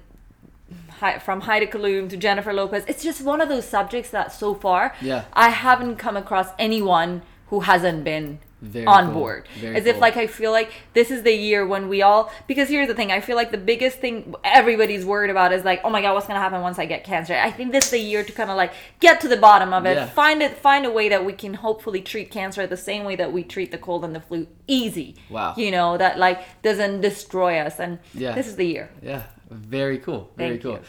Hi- 1.00 1.18
from 1.18 1.42
Heidi 1.42 1.66
Klum 1.66 2.08
to 2.10 2.16
Jennifer 2.16 2.52
Lopez 2.52 2.84
it's 2.86 3.02
just 3.02 3.22
one 3.22 3.40
of 3.40 3.48
those 3.48 3.64
subjects 3.66 4.10
that 4.10 4.32
so 4.32 4.54
far 4.54 4.94
Yeah. 5.00 5.24
I 5.32 5.50
haven't 5.50 5.96
come 5.96 6.16
across 6.16 6.48
anyone 6.58 7.22
who 7.48 7.60
hasn't 7.60 8.04
been 8.04 8.38
Very 8.66 8.86
on 8.86 9.04
cool. 9.06 9.14
board 9.14 9.48
Very 9.60 9.76
as 9.76 9.84
if 9.84 9.98
like 10.00 10.16
I 10.16 10.26
feel 10.26 10.50
like 10.50 10.70
this 10.94 11.10
is 11.10 11.22
the 11.22 11.32
year 11.32 11.66
when 11.66 11.88
we 11.88 12.00
all 12.00 12.32
because 12.46 12.68
here's 12.70 12.88
the 12.88 12.94
thing 12.94 13.12
I 13.12 13.20
feel 13.20 13.36
like 13.36 13.50
the 13.50 13.58
biggest 13.58 13.98
thing 13.98 14.34
everybody's 14.42 15.04
worried 15.04 15.30
about 15.30 15.52
is 15.52 15.64
like 15.64 15.82
oh 15.84 15.90
my 15.90 16.00
god 16.00 16.14
what's 16.14 16.26
gonna 16.26 16.40
happen 16.40 16.62
once 16.62 16.78
I 16.78 16.86
get 16.86 17.04
cancer 17.04 17.34
I 17.34 17.50
think 17.50 17.72
this 17.72 17.84
is 17.84 17.90
the 17.90 17.98
year 17.98 18.24
to 18.24 18.32
kind 18.32 18.50
of 18.50 18.56
like 18.56 18.72
get 19.00 19.20
to 19.20 19.28
the 19.28 19.36
bottom 19.36 19.74
of 19.74 19.84
it 19.84 19.96
Yeah. 19.96 20.06
find 20.06 20.40
it 20.42 20.56
find 20.56 20.86
a 20.86 20.90
way 20.90 21.10
that 21.10 21.24
we 21.26 21.34
can 21.34 21.54
hopefully 21.54 22.00
treat 22.00 22.30
cancer 22.30 22.66
the 22.66 22.76
same 22.76 23.04
way 23.04 23.16
that 23.16 23.32
we 23.32 23.42
treat 23.44 23.70
the 23.70 23.78
cold 23.78 24.02
and 24.04 24.14
the 24.14 24.20
flu 24.20 24.46
easy 24.66 25.16
Wow. 25.28 25.52
you 25.58 25.70
know 25.70 25.98
that 25.98 26.18
like 26.18 26.40
doesn't 26.62 27.02
destroy 27.02 27.58
us 27.58 27.78
and 27.78 27.98
Yeah. 28.14 28.32
this 28.32 28.46
is 28.46 28.56
the 28.56 28.66
year 28.66 28.88
Yeah, 29.02 29.24
very 29.50 29.98
cool. 29.98 30.30
Very 30.36 30.50
Thank 30.52 30.62
cool. 30.62 30.72
you. 30.72 30.80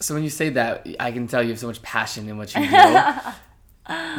So 0.00 0.12
when 0.14 0.22
you 0.22 0.30
say 0.30 0.50
that, 0.50 0.86
I 1.00 1.10
can 1.12 1.26
tell 1.26 1.42
you 1.42 1.48
have 1.50 1.58
so 1.58 1.66
much 1.68 1.80
passion 1.82 2.28
in 2.28 2.36
what 2.36 2.54
you 2.54 2.60
do. 2.60 2.66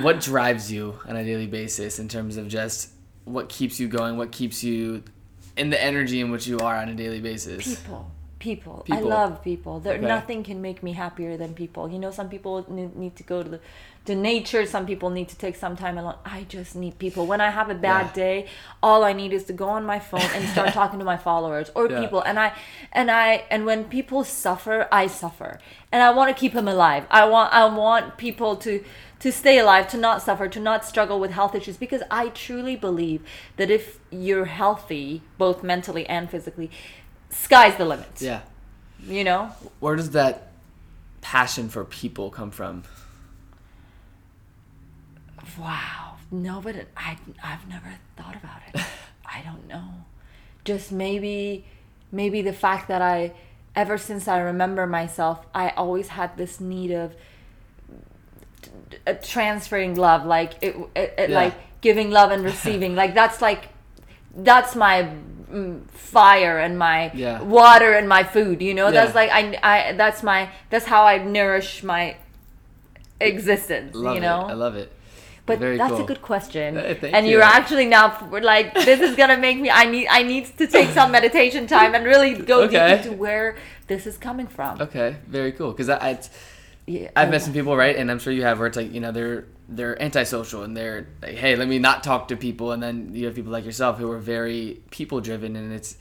what 0.01 0.19
drives 0.21 0.71
you 0.71 0.99
on 1.07 1.15
a 1.15 1.23
daily 1.23 1.47
basis 1.47 1.99
in 1.99 2.07
terms 2.07 2.37
of 2.37 2.47
just 2.47 2.91
what 3.23 3.49
keeps 3.49 3.79
you 3.79 3.87
going, 3.87 4.17
what 4.17 4.31
keeps 4.31 4.63
you 4.63 5.03
in 5.57 5.69
the 5.69 5.81
energy 5.81 6.19
in 6.21 6.31
which 6.31 6.45
you 6.47 6.59
are 6.59 6.75
on 6.75 6.89
a 6.89 6.93
daily 6.93 7.19
basis? 7.21 7.65
people 7.65 8.11
people, 8.37 8.83
People. 8.85 8.97
i 8.97 9.01
love 9.01 9.41
people 9.41 9.79
there 9.79 9.93
Okay. 9.95 10.05
nothing 10.05 10.43
can 10.43 10.61
make 10.61 10.83
me 10.83 10.91
happier 10.91 11.37
than 11.37 11.53
people 11.53 11.89
you 11.89 11.97
know 11.97 12.11
some 12.11 12.27
people 12.29 12.65
need, 12.69 13.15
to 13.15 13.23
go 13.23 13.41
to 13.41 13.49
the 13.49 13.59
to 14.05 14.13
nature 14.13 14.65
some 14.65 14.85
people 14.85 15.09
need 15.09 15.29
to 15.29 15.37
take 15.37 15.55
some 15.55 15.75
time 15.77 15.97
alone 15.97 16.15
i 16.25 16.43
just 16.43 16.75
need 16.75 16.99
people 16.99 17.25
when 17.25 17.39
i 17.39 17.49
have 17.49 17.69
a 17.69 17.73
bad 17.73 18.07
Yeah. 18.07 18.23
day 18.23 18.45
all 18.83 19.05
i 19.05 19.13
need 19.13 19.31
is 19.31 19.45
to 19.45 19.53
go 19.53 19.69
on 19.69 19.85
my 19.85 19.99
phone 19.99 20.29
and 20.35 20.47
start 20.49 20.73
talking 20.79 20.99
to 20.99 21.05
my 21.05 21.15
followers 21.17 21.71
or 21.75 21.89
Yeah. 21.89 22.01
people 22.01 22.21
and 22.23 22.37
i 22.37 22.51
and 22.91 23.09
i 23.09 23.45
and 23.49 23.65
when 23.65 23.85
people 23.85 24.25
suffer 24.25 24.87
i 24.91 25.07
suffer 25.07 25.57
and 25.91 26.03
i 26.03 26.11
want 26.11 26.27
to 26.35 26.39
keep 26.39 26.51
them 26.53 26.67
alive 26.67 27.07
i 27.09 27.23
want 27.25 27.53
i 27.53 27.65
want 27.65 28.17
people 28.17 28.57
to 28.57 28.83
to 29.25 29.31
stay 29.31 29.57
alive 29.57 29.87
to 29.87 29.97
not 29.97 30.21
suffer 30.21 30.47
to 30.47 30.59
not 30.59 30.85
struggle 30.85 31.19
with 31.19 31.31
health 31.31 31.55
issues 31.55 31.77
because 31.77 32.03
i 32.11 32.29
truly 32.29 32.75
believe 32.75 33.23
that 33.55 33.71
if 33.71 33.97
you're 34.11 34.45
healthy 34.45 35.23
both 35.39 35.63
mentally 35.63 36.05
and 36.05 36.29
physically 36.29 36.69
sky's 37.31 37.75
the 37.75 37.85
limit. 37.85 38.21
Yeah. 38.21 38.41
you 39.01 39.23
know? 39.23 39.49
Where 39.79 39.95
does 39.95 40.11
that 40.11 40.51
passion 41.21 41.69
for 41.69 41.83
people 41.85 42.29
come 42.29 42.51
from? 42.51 42.83
wow. 45.57 46.17
No 46.29 46.61
but 46.61 46.75
it, 46.75 46.89
i 46.95 47.17
i've 47.43 47.67
never 47.67 47.95
thought 48.15 48.35
about 48.35 48.61
it. 48.67 48.81
I 49.25 49.41
don't 49.41 49.67
know. 49.67 50.05
Just 50.65 50.91
maybe 50.91 51.65
maybe 52.11 52.43
the 52.43 52.53
fact 52.53 52.87
that 52.89 53.01
i 53.01 53.33
ever 53.75 53.97
since 53.97 54.27
i 54.27 54.37
remember 54.39 54.85
myself 54.85 55.45
i 55.53 55.69
always 55.71 56.09
had 56.09 56.37
this 56.37 56.61
need 56.61 56.91
of 56.91 57.15
transferring 59.23 59.95
love 59.95 60.25
like 60.25 60.53
it, 60.61 60.75
it, 60.95 61.13
it 61.17 61.29
Yeah. 61.29 61.35
like 61.35 61.53
giving 61.81 62.09
love 62.11 62.31
and 62.31 62.43
receiving 62.43 62.95
like 63.01 63.13
that's 63.13 63.41
like 63.41 63.69
that's 64.37 64.75
my 64.75 65.07
mm, 65.51 65.87
fire 65.89 66.57
and 66.59 66.77
my 66.77 67.11
Yeah. 67.13 67.41
water 67.41 67.93
and 67.93 68.07
my 68.09 68.23
food 68.23 68.61
you 68.61 68.73
know 68.73 68.85
Yeah. 68.87 68.91
that's 69.05 69.15
like 69.15 69.29
I, 69.31 69.57
I 69.63 69.91
that's 69.93 70.23
my 70.23 70.49
that's 70.69 70.85
how 70.85 71.03
i 71.05 71.17
nourish 71.17 71.83
my 71.83 72.17
existence 73.19 73.95
Love 73.95 74.15
you 74.15 74.21
know 74.21 74.47
it. 74.47 74.51
I 74.51 74.53
love 74.53 74.75
it. 74.75 74.91
but 75.45 75.59
Very 75.59 75.77
that's 75.77 75.93
cool. 75.93 76.03
a 76.03 76.07
good 76.07 76.21
question 76.21 76.77
and 76.77 77.25
you. 77.25 77.31
you're 77.33 77.41
actually 77.59 77.85
now 77.85 78.17
like 78.41 78.73
this 78.73 78.99
is 78.99 79.15
gonna 79.15 79.37
make 79.37 79.57
me 79.59 79.69
i 79.69 79.85
need 79.85 80.07
i 80.09 80.21
need 80.23 80.45
to 80.57 80.67
take 80.67 80.89
some 80.89 81.11
meditation 81.19 81.65
time 81.67 81.95
and 81.95 82.03
really 82.05 82.33
go 82.33 82.63
Okay. 82.63 82.87
deep 82.97 83.05
into 83.05 83.13
where 83.17 83.55
this 83.87 84.05
is 84.07 84.17
coming 84.17 84.47
from 84.47 84.81
Okay, 84.81 85.15
very 85.27 85.51
cool. 85.51 85.71
Because 85.71 85.89
I, 85.89 85.97
I, 86.09 86.19
yeah. 86.87 87.09
I've 87.15 87.29
met 87.31 87.41
some 87.41 87.53
people, 87.53 87.75
right, 87.75 87.95
and 87.95 88.11
I'm 88.11 88.19
sure 88.19 88.31
you 88.31 88.43
have, 88.43 88.59
where 88.59 88.67
it's 88.67 88.77
like 88.77 88.93
you 88.93 88.99
know 88.99 89.11
they're 89.11 89.45
they're 89.67 89.99
antisocial 90.01 90.61
and 90.63 90.77
they're 90.77 91.07
like, 91.21 91.35
hey, 91.35 91.55
let 91.55 91.67
me 91.67 91.79
not 91.79 92.03
talk 92.03 92.27
to 92.27 92.37
people, 92.37 92.71
and 92.71 92.81
then 92.83 93.11
you 93.13 93.25
have 93.25 93.35
people 93.35 93.51
like 93.51 93.65
yourself 93.65 93.97
who 93.97 94.11
are 94.11 94.19
very 94.19 94.81
people 94.91 95.21
driven, 95.21 95.55
and 95.55 95.73
it's 95.73 95.97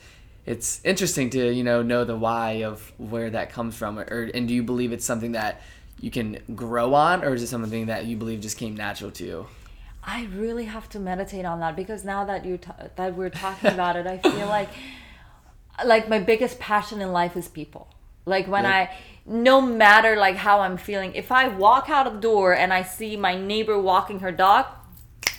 it's 0.46 0.80
interesting 0.84 1.30
to 1.30 1.52
you 1.52 1.64
know 1.64 1.82
know 1.82 2.04
the 2.04 2.16
why 2.16 2.62
of 2.64 2.92
where 2.98 3.30
that 3.30 3.50
comes 3.50 3.74
from, 3.76 3.98
or 3.98 4.30
and 4.34 4.46
do 4.48 4.54
you 4.54 4.62
believe 4.62 4.92
it's 4.92 5.04
something 5.06 5.32
that 5.32 5.62
you 6.00 6.10
can 6.10 6.38
grow 6.54 6.92
on, 6.94 7.24
or 7.24 7.34
is 7.34 7.42
it 7.42 7.46
something 7.46 7.86
that 7.86 8.04
you 8.04 8.16
believe 8.16 8.40
just 8.40 8.58
came 8.58 8.74
natural 8.76 9.10
to 9.12 9.24
you? 9.24 9.46
I 10.06 10.24
really 10.36 10.66
have 10.66 10.90
to 10.90 10.98
meditate 11.00 11.46
on 11.46 11.60
that 11.60 11.76
because 11.76 12.04
now 12.04 12.26
that 12.26 12.44
you 12.44 12.58
t- 12.58 12.70
that 12.96 13.14
we're 13.16 13.30
talking 13.30 13.70
about 13.70 13.96
it, 13.96 14.06
I 14.06 14.18
feel 14.18 14.46
like 14.58 14.68
like 15.84 16.08
my 16.08 16.18
biggest 16.18 16.58
passion 16.58 17.00
in 17.00 17.10
life 17.12 17.36
is 17.36 17.48
people. 17.48 17.88
Like 18.26 18.46
when 18.46 18.64
Yep. 18.64 18.72
I 18.72 18.90
no 19.26 19.60
matter 19.60 20.16
like 20.16 20.36
how 20.36 20.60
I'm 20.60 20.76
feeling, 20.76 21.14
if 21.14 21.32
I 21.32 21.48
walk 21.48 21.88
out 21.88 22.06
of 22.06 22.14
the 22.14 22.20
door 22.20 22.54
and 22.54 22.72
I 22.72 22.82
see 22.82 23.16
my 23.16 23.34
neighbor 23.34 23.78
walking 23.78 24.20
her 24.20 24.32
dog, 24.32 24.66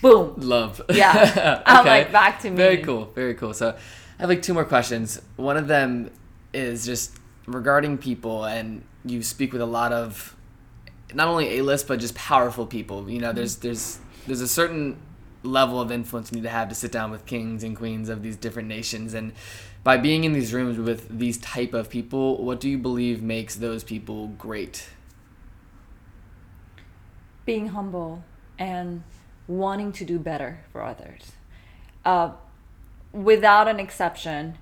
boom. 0.01 0.33
Love. 0.37 0.81
Yeah. 0.89 1.61
I'm 1.65 1.85
like, 1.85 2.11
back 2.11 2.39
to 2.41 2.49
me. 2.49 2.57
Very 2.57 2.77
cool. 2.79 3.05
Very 3.15 3.35
cool. 3.35 3.53
So 3.53 3.69
I 3.69 4.21
have 4.21 4.29
like 4.29 4.41
two 4.41 4.53
more 4.53 4.65
questions. 4.65 5.21
One 5.35 5.57
of 5.57 5.67
them 5.67 6.11
is 6.53 6.85
just 6.85 7.17
regarding 7.45 7.97
people, 7.97 8.45
and 8.45 8.83
you 9.03 9.21
speak 9.21 9.53
with 9.53 9.61
a 9.61 9.67
lot 9.67 9.93
of 9.93 10.35
not 11.13 11.27
only 11.27 11.59
A-list 11.59 11.87
but 11.87 11.99
just 11.99 12.15
powerful 12.15 12.65
people. 12.65 13.09
You 13.09 13.19
know, 13.19 13.33
there's 13.33 13.57
there's 13.57 13.99
there's 14.25 14.41
a 14.41 14.47
certain 14.47 14.97
level 15.45 15.79
of 15.79 15.91
influence 15.91 16.31
you 16.31 16.37
need 16.37 16.43
to 16.43 16.49
have 16.49 16.69
to 16.69 16.75
sit 16.75 16.91
down 16.91 17.11
with 17.11 17.25
kings 17.25 17.63
and 17.63 17.75
queens 17.75 18.09
of 18.09 18.23
these 18.23 18.35
different 18.35 18.67
nations. 18.67 19.13
And 19.13 19.33
by 19.83 19.97
being 19.97 20.23
in 20.23 20.33
these 20.33 20.53
rooms 20.53 20.77
with 20.77 21.19
these 21.19 21.37
type 21.37 21.73
of 21.73 21.89
people 21.89 22.43
what 22.43 22.59
do 22.59 22.69
you 22.69 22.77
believe 22.77 23.21
makes 23.21 23.55
those 23.55 23.83
people 23.83 24.27
great? 24.27 24.89
Being 27.45 27.69
humble 27.69 28.23
and 28.57 29.03
wanting 29.47 29.91
to 29.93 30.05
do 30.05 30.17
better 30.17 30.65
for 30.71 30.83
others. 30.83 31.31
Uh, 32.03 32.31
without 33.11 33.67
an 33.67 33.79
exception, 33.79 34.57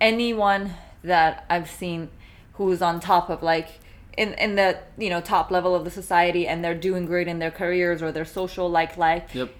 anyone 0.00 0.74
that 1.02 1.44
I've 1.48 1.70
seen 1.70 2.10
who's 2.54 2.82
on 2.82 3.00
top 3.00 3.30
of 3.30 3.42
like 3.42 3.80
in 4.16 4.34
in 4.34 4.56
the 4.56 4.78
you 4.98 5.10
know 5.10 5.20
top 5.20 5.50
level 5.50 5.74
of 5.74 5.84
the 5.84 5.90
society 5.90 6.46
and 6.46 6.64
they're 6.64 6.74
doing 6.74 7.06
great 7.06 7.28
in 7.28 7.38
their 7.38 7.50
careers 7.50 8.02
or 8.02 8.10
their 8.12 8.24
social 8.24 8.68
like 8.68 8.96
life 8.96 9.34
yep 9.34 9.52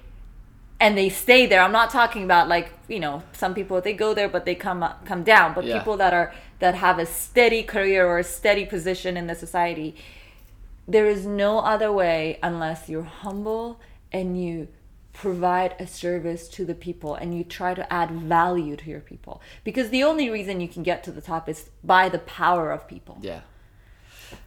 and 0.78 0.96
they 0.96 1.08
stay 1.08 1.46
there. 1.46 1.62
I'm 1.62 1.72
not 1.72 1.90
talking 1.90 2.24
about 2.24 2.48
like 2.48 2.70
you 2.88 3.00
know 3.00 3.22
some 3.32 3.54
people 3.54 3.80
they 3.80 3.92
go 3.92 4.14
there 4.14 4.28
but 4.28 4.44
they 4.44 4.54
come 4.54 4.82
up, 4.82 5.04
come 5.06 5.22
down, 5.22 5.54
but 5.54 5.64
Yeah. 5.64 5.78
people 5.78 5.96
that 5.96 6.12
are 6.12 6.32
that 6.58 6.74
have 6.74 6.98
a 6.98 7.06
steady 7.06 7.62
career 7.62 8.06
or 8.06 8.18
a 8.18 8.24
steady 8.24 8.64
position 8.66 9.16
in 9.16 9.26
the 9.26 9.34
society. 9.34 9.94
There 10.88 11.06
is 11.06 11.26
no 11.26 11.58
other 11.58 11.90
way 11.92 12.38
unless 12.42 12.88
you're 12.88 13.02
humble 13.02 13.80
and 14.12 14.40
you 14.40 14.68
provide 15.12 15.74
a 15.78 15.86
service 15.86 16.46
to 16.46 16.64
the 16.64 16.74
people 16.74 17.14
and 17.14 17.36
you 17.36 17.42
try 17.42 17.72
to 17.74 17.90
add 17.92 18.10
value 18.10 18.76
to 18.76 18.90
your 18.90 19.00
people 19.00 19.40
because 19.64 19.88
the 19.88 20.04
only 20.04 20.28
reason 20.28 20.60
you 20.60 20.68
can 20.68 20.82
get 20.82 21.02
to 21.02 21.10
the 21.10 21.22
top 21.22 21.48
is 21.48 21.70
by 21.82 22.08
the 22.08 22.18
power 22.18 22.70
of 22.70 22.86
people. 22.86 23.18
Yeah. 23.22 23.40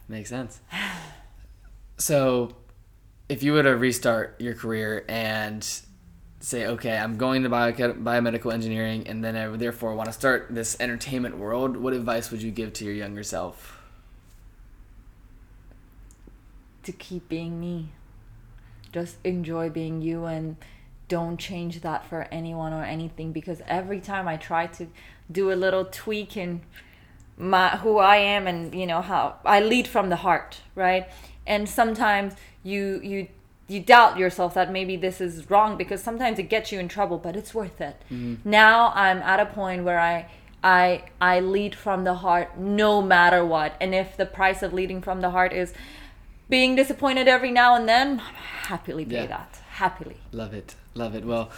Makes 0.08 0.30
sense. 0.30 0.60
So, 1.96 2.56
if 3.28 3.42
you 3.42 3.52
were 3.52 3.62
to 3.62 3.76
restart 3.76 4.40
your 4.40 4.54
career 4.54 5.04
and 5.06 5.68
say, 6.40 6.66
okay, 6.66 6.96
I'm 6.96 7.16
going 7.16 7.42
to 7.42 7.48
bio- 7.48 7.72
biomedical 7.72 8.52
engineering 8.52 9.06
and 9.06 9.22
then 9.22 9.36
I 9.36 9.54
therefore 9.56 9.94
want 9.94 10.08
to 10.08 10.12
start 10.12 10.48
this 10.50 10.76
entertainment 10.80 11.38
world, 11.38 11.76
what 11.76 11.92
advice 11.92 12.30
would 12.30 12.42
you 12.42 12.50
give 12.50 12.72
to 12.74 12.84
your 12.84 12.94
younger 12.94 13.22
self? 13.22 13.80
to 16.82 16.92
keep 16.92 17.28
being 17.28 17.60
me. 17.60 17.90
Just 18.92 19.16
enjoy 19.24 19.70
being 19.70 20.02
you 20.02 20.24
and 20.24 20.56
don't 21.08 21.38
change 21.38 21.80
that 21.80 22.06
for 22.06 22.26
anyone 22.30 22.72
or 22.72 22.84
anything 22.84 23.32
because 23.32 23.60
every 23.66 24.00
time 24.00 24.28
I 24.28 24.36
try 24.36 24.66
to 24.68 24.86
do 25.30 25.52
a 25.52 25.54
little 25.54 25.84
tweak 25.84 26.36
in 26.36 26.62
my 27.36 27.68
who 27.78 27.98
I 27.98 28.16
am 28.16 28.46
and 28.46 28.74
you 28.74 28.86
know 28.86 29.00
how 29.00 29.36
I 29.44 29.60
lead 29.60 29.88
from 29.88 30.08
the 30.08 30.16
heart, 30.16 30.60
right? 30.74 31.08
And 31.46 31.68
sometimes 31.68 32.34
you 32.62 33.00
you 33.02 33.28
you 33.70 33.80
doubt 33.80 34.18
yourself 34.18 34.54
that 34.54 34.72
maybe 34.72 34.96
this 34.96 35.20
is 35.20 35.48
wrong 35.50 35.76
because 35.76 36.02
sometimes 36.02 36.38
it 36.38 36.44
gets 36.44 36.72
you 36.72 36.78
in 36.80 36.88
trouble, 36.88 37.18
but 37.18 37.36
it's 37.36 37.54
worth 37.54 37.80
it. 37.80 37.96
Mm-hmm. 38.10 38.48
Now 38.48 38.92
I'm 38.94 39.18
at 39.18 39.38
a 39.40 39.46
point 39.46 39.84
where 39.84 40.00
I 40.00 40.26
I 40.62 41.04
I 41.20 41.40
lead 41.40 41.74
from 41.74 42.04
the 42.04 42.14
heart 42.14 42.58
no 42.58 43.00
matter 43.00 43.44
what. 43.44 43.74
And 43.80 43.94
if 43.94 44.16
the 44.16 44.26
price 44.26 44.62
of 44.62 44.72
leading 44.72 45.00
from 45.00 45.20
the 45.20 45.30
heart 45.30 45.52
is 45.52 45.72
being 46.48 46.74
disappointed 46.74 47.28
every 47.28 47.52
now 47.52 47.74
and 47.76 47.88
then, 47.88 48.18
happily 48.18 49.04
pay 49.04 49.22
Yeah. 49.22 49.26
that. 49.26 49.60
Happily. 49.74 50.16
Love 50.32 50.52
it. 50.52 50.74
Love 50.94 51.14
it. 51.14 51.24
Well, 51.24 51.50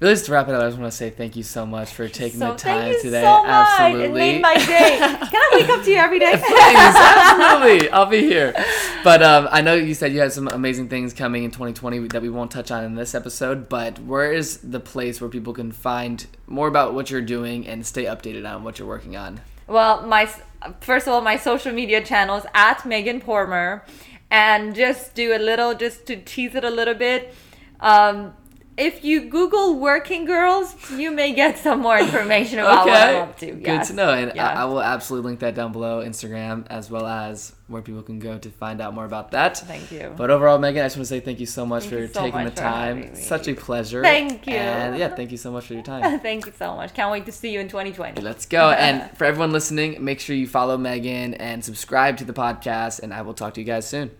really, 0.00 0.14
just 0.14 0.26
to 0.26 0.32
wrap 0.32 0.48
it 0.48 0.54
up, 0.54 0.62
I 0.62 0.66
just 0.66 0.78
want 0.78 0.90
to 0.90 0.96
say 0.96 1.10
thank 1.10 1.36
you 1.36 1.42
so 1.42 1.64
much 1.64 1.90
for 1.90 2.08
taking 2.08 2.40
so 2.40 2.52
the 2.52 2.58
time 2.58 2.80
thank 2.82 2.96
you 2.96 3.02
today. 3.02 3.22
so 3.22 3.42
much. 3.44 3.80
Absolutely. 3.80 4.04
It 4.04 4.12
made 4.14 4.42
my 4.42 4.54
day. 4.54 4.98
Can 4.98 5.34
I 5.34 5.50
wake 5.52 5.68
up 5.68 5.84
to 5.84 5.90
you 5.90 5.96
every 5.96 6.18
day? 6.18 6.32
Please, 6.32 6.96
absolutely. 6.96 7.90
I'll 7.90 8.06
be 8.06 8.20
here. 8.20 8.54
But 9.02 9.22
um, 9.22 9.48
I 9.50 9.62
know 9.62 9.74
you 9.74 9.94
said 9.94 10.12
you 10.12 10.20
had 10.20 10.32
some 10.32 10.48
amazing 10.48 10.88
things 10.88 11.12
coming 11.12 11.44
in 11.44 11.50
2020 11.50 12.08
that 12.08 12.22
we 12.22 12.28
won't 12.28 12.50
touch 12.50 12.70
on 12.70 12.84
in 12.84 12.94
this 12.94 13.14
episode. 13.14 13.68
But 13.68 13.98
where 14.00 14.32
is 14.32 14.58
the 14.58 14.80
place 14.80 15.20
where 15.20 15.30
people 15.30 15.52
can 15.52 15.72
find 15.72 16.26
more 16.46 16.68
about 16.68 16.92
what 16.94 17.10
you're 17.10 17.22
doing 17.22 17.66
and 17.66 17.86
stay 17.86 18.04
updated 18.04 18.50
on 18.50 18.64
what 18.64 18.78
you're 18.78 18.88
working 18.88 19.16
on? 19.16 19.40
Well, 19.66 20.06
my 20.06 20.30
first 20.80 21.06
of 21.06 21.12
all, 21.12 21.20
my 21.20 21.36
social 21.36 21.72
media 21.72 22.04
channels 22.04 22.44
at 22.54 22.84
Megan 22.84 23.20
Pormer, 23.20 23.82
and 24.30 24.74
just 24.74 25.14
do 25.14 25.34
a 25.34 25.38
little, 25.38 25.74
just 25.74 26.06
to 26.06 26.16
tease 26.16 26.54
it 26.54 26.64
a 26.64 26.70
little 26.70 26.94
bit. 26.94 27.34
Um, 27.80 28.34
if 28.76 29.04
you 29.04 29.28
Google 29.28 29.78
"working 29.78 30.24
girls," 30.24 30.74
you 30.90 31.10
may 31.10 31.32
get 31.32 31.58
some 31.58 31.80
more 31.80 31.98
information 31.98 32.58
about 32.58 32.86
what 32.86 32.94
I'm 33.02 33.16
up 33.22 33.38
to. 33.38 33.52
Good 33.52 33.84
to 33.84 33.92
know. 33.94 34.10
And 34.10 34.32
Yeah. 34.34 34.48
I, 34.50 34.62
I 34.62 34.64
will 34.66 34.82
absolutely 34.82 35.28
link 35.30 35.40
that 35.40 35.54
down 35.54 35.72
below, 35.72 36.04
Instagram, 36.04 36.66
as 36.68 36.90
well 36.90 37.06
as 37.06 37.54
where 37.68 37.82
people 37.82 38.02
can 38.02 38.18
go 38.20 38.38
to 38.38 38.50
find 38.50 38.80
out 38.80 38.94
more 38.94 39.04
about 39.04 39.32
that. 39.32 39.58
Thank 39.58 39.90
you. 39.90 40.12
But 40.16 40.30
overall, 40.30 40.58
Megan, 40.58 40.82
I 40.82 40.86
just 40.86 40.96
want 40.96 41.06
to 41.06 41.08
say 41.08 41.20
thank 41.20 41.40
you 41.40 41.46
so 41.46 41.66
much 41.66 41.86
Thank 41.86 42.08
for 42.08 42.14
so 42.14 42.20
taking 42.20 42.44
much 42.44 42.54
the 42.54 42.60
for 42.60 42.68
time. 42.68 43.16
Such 43.16 43.48
a 43.48 43.54
pleasure. 43.54 44.02
Thank 44.02 44.46
you. 44.46 44.52
And 44.54 44.96
yeah, 44.96 45.08
thank 45.08 45.32
you 45.32 45.36
so 45.36 45.50
much 45.50 45.66
for 45.66 45.74
your 45.74 45.82
time. 45.82 46.20
Thank 46.26 46.46
you 46.46 46.52
so 46.56 46.76
much. 46.76 46.94
Can't 46.94 47.10
wait 47.10 47.26
to 47.26 47.32
see 47.32 47.52
you 47.52 47.60
in 47.60 47.68
2020. 47.68 48.20
Let's 48.22 48.46
go. 48.46 48.70
And 48.86 49.10
for 49.16 49.24
everyone 49.24 49.52
listening, 49.52 50.04
make 50.04 50.20
sure 50.20 50.36
you 50.36 50.46
follow 50.46 50.76
Megan 50.76 51.34
and 51.34 51.64
subscribe 51.64 52.18
to 52.18 52.24
the 52.24 52.32
podcast. 52.32 53.00
And 53.00 53.12
I 53.12 53.22
will 53.22 53.34
talk 53.34 53.54
to 53.54 53.60
you 53.60 53.66
guys 53.66 53.88
soon. 53.88 54.10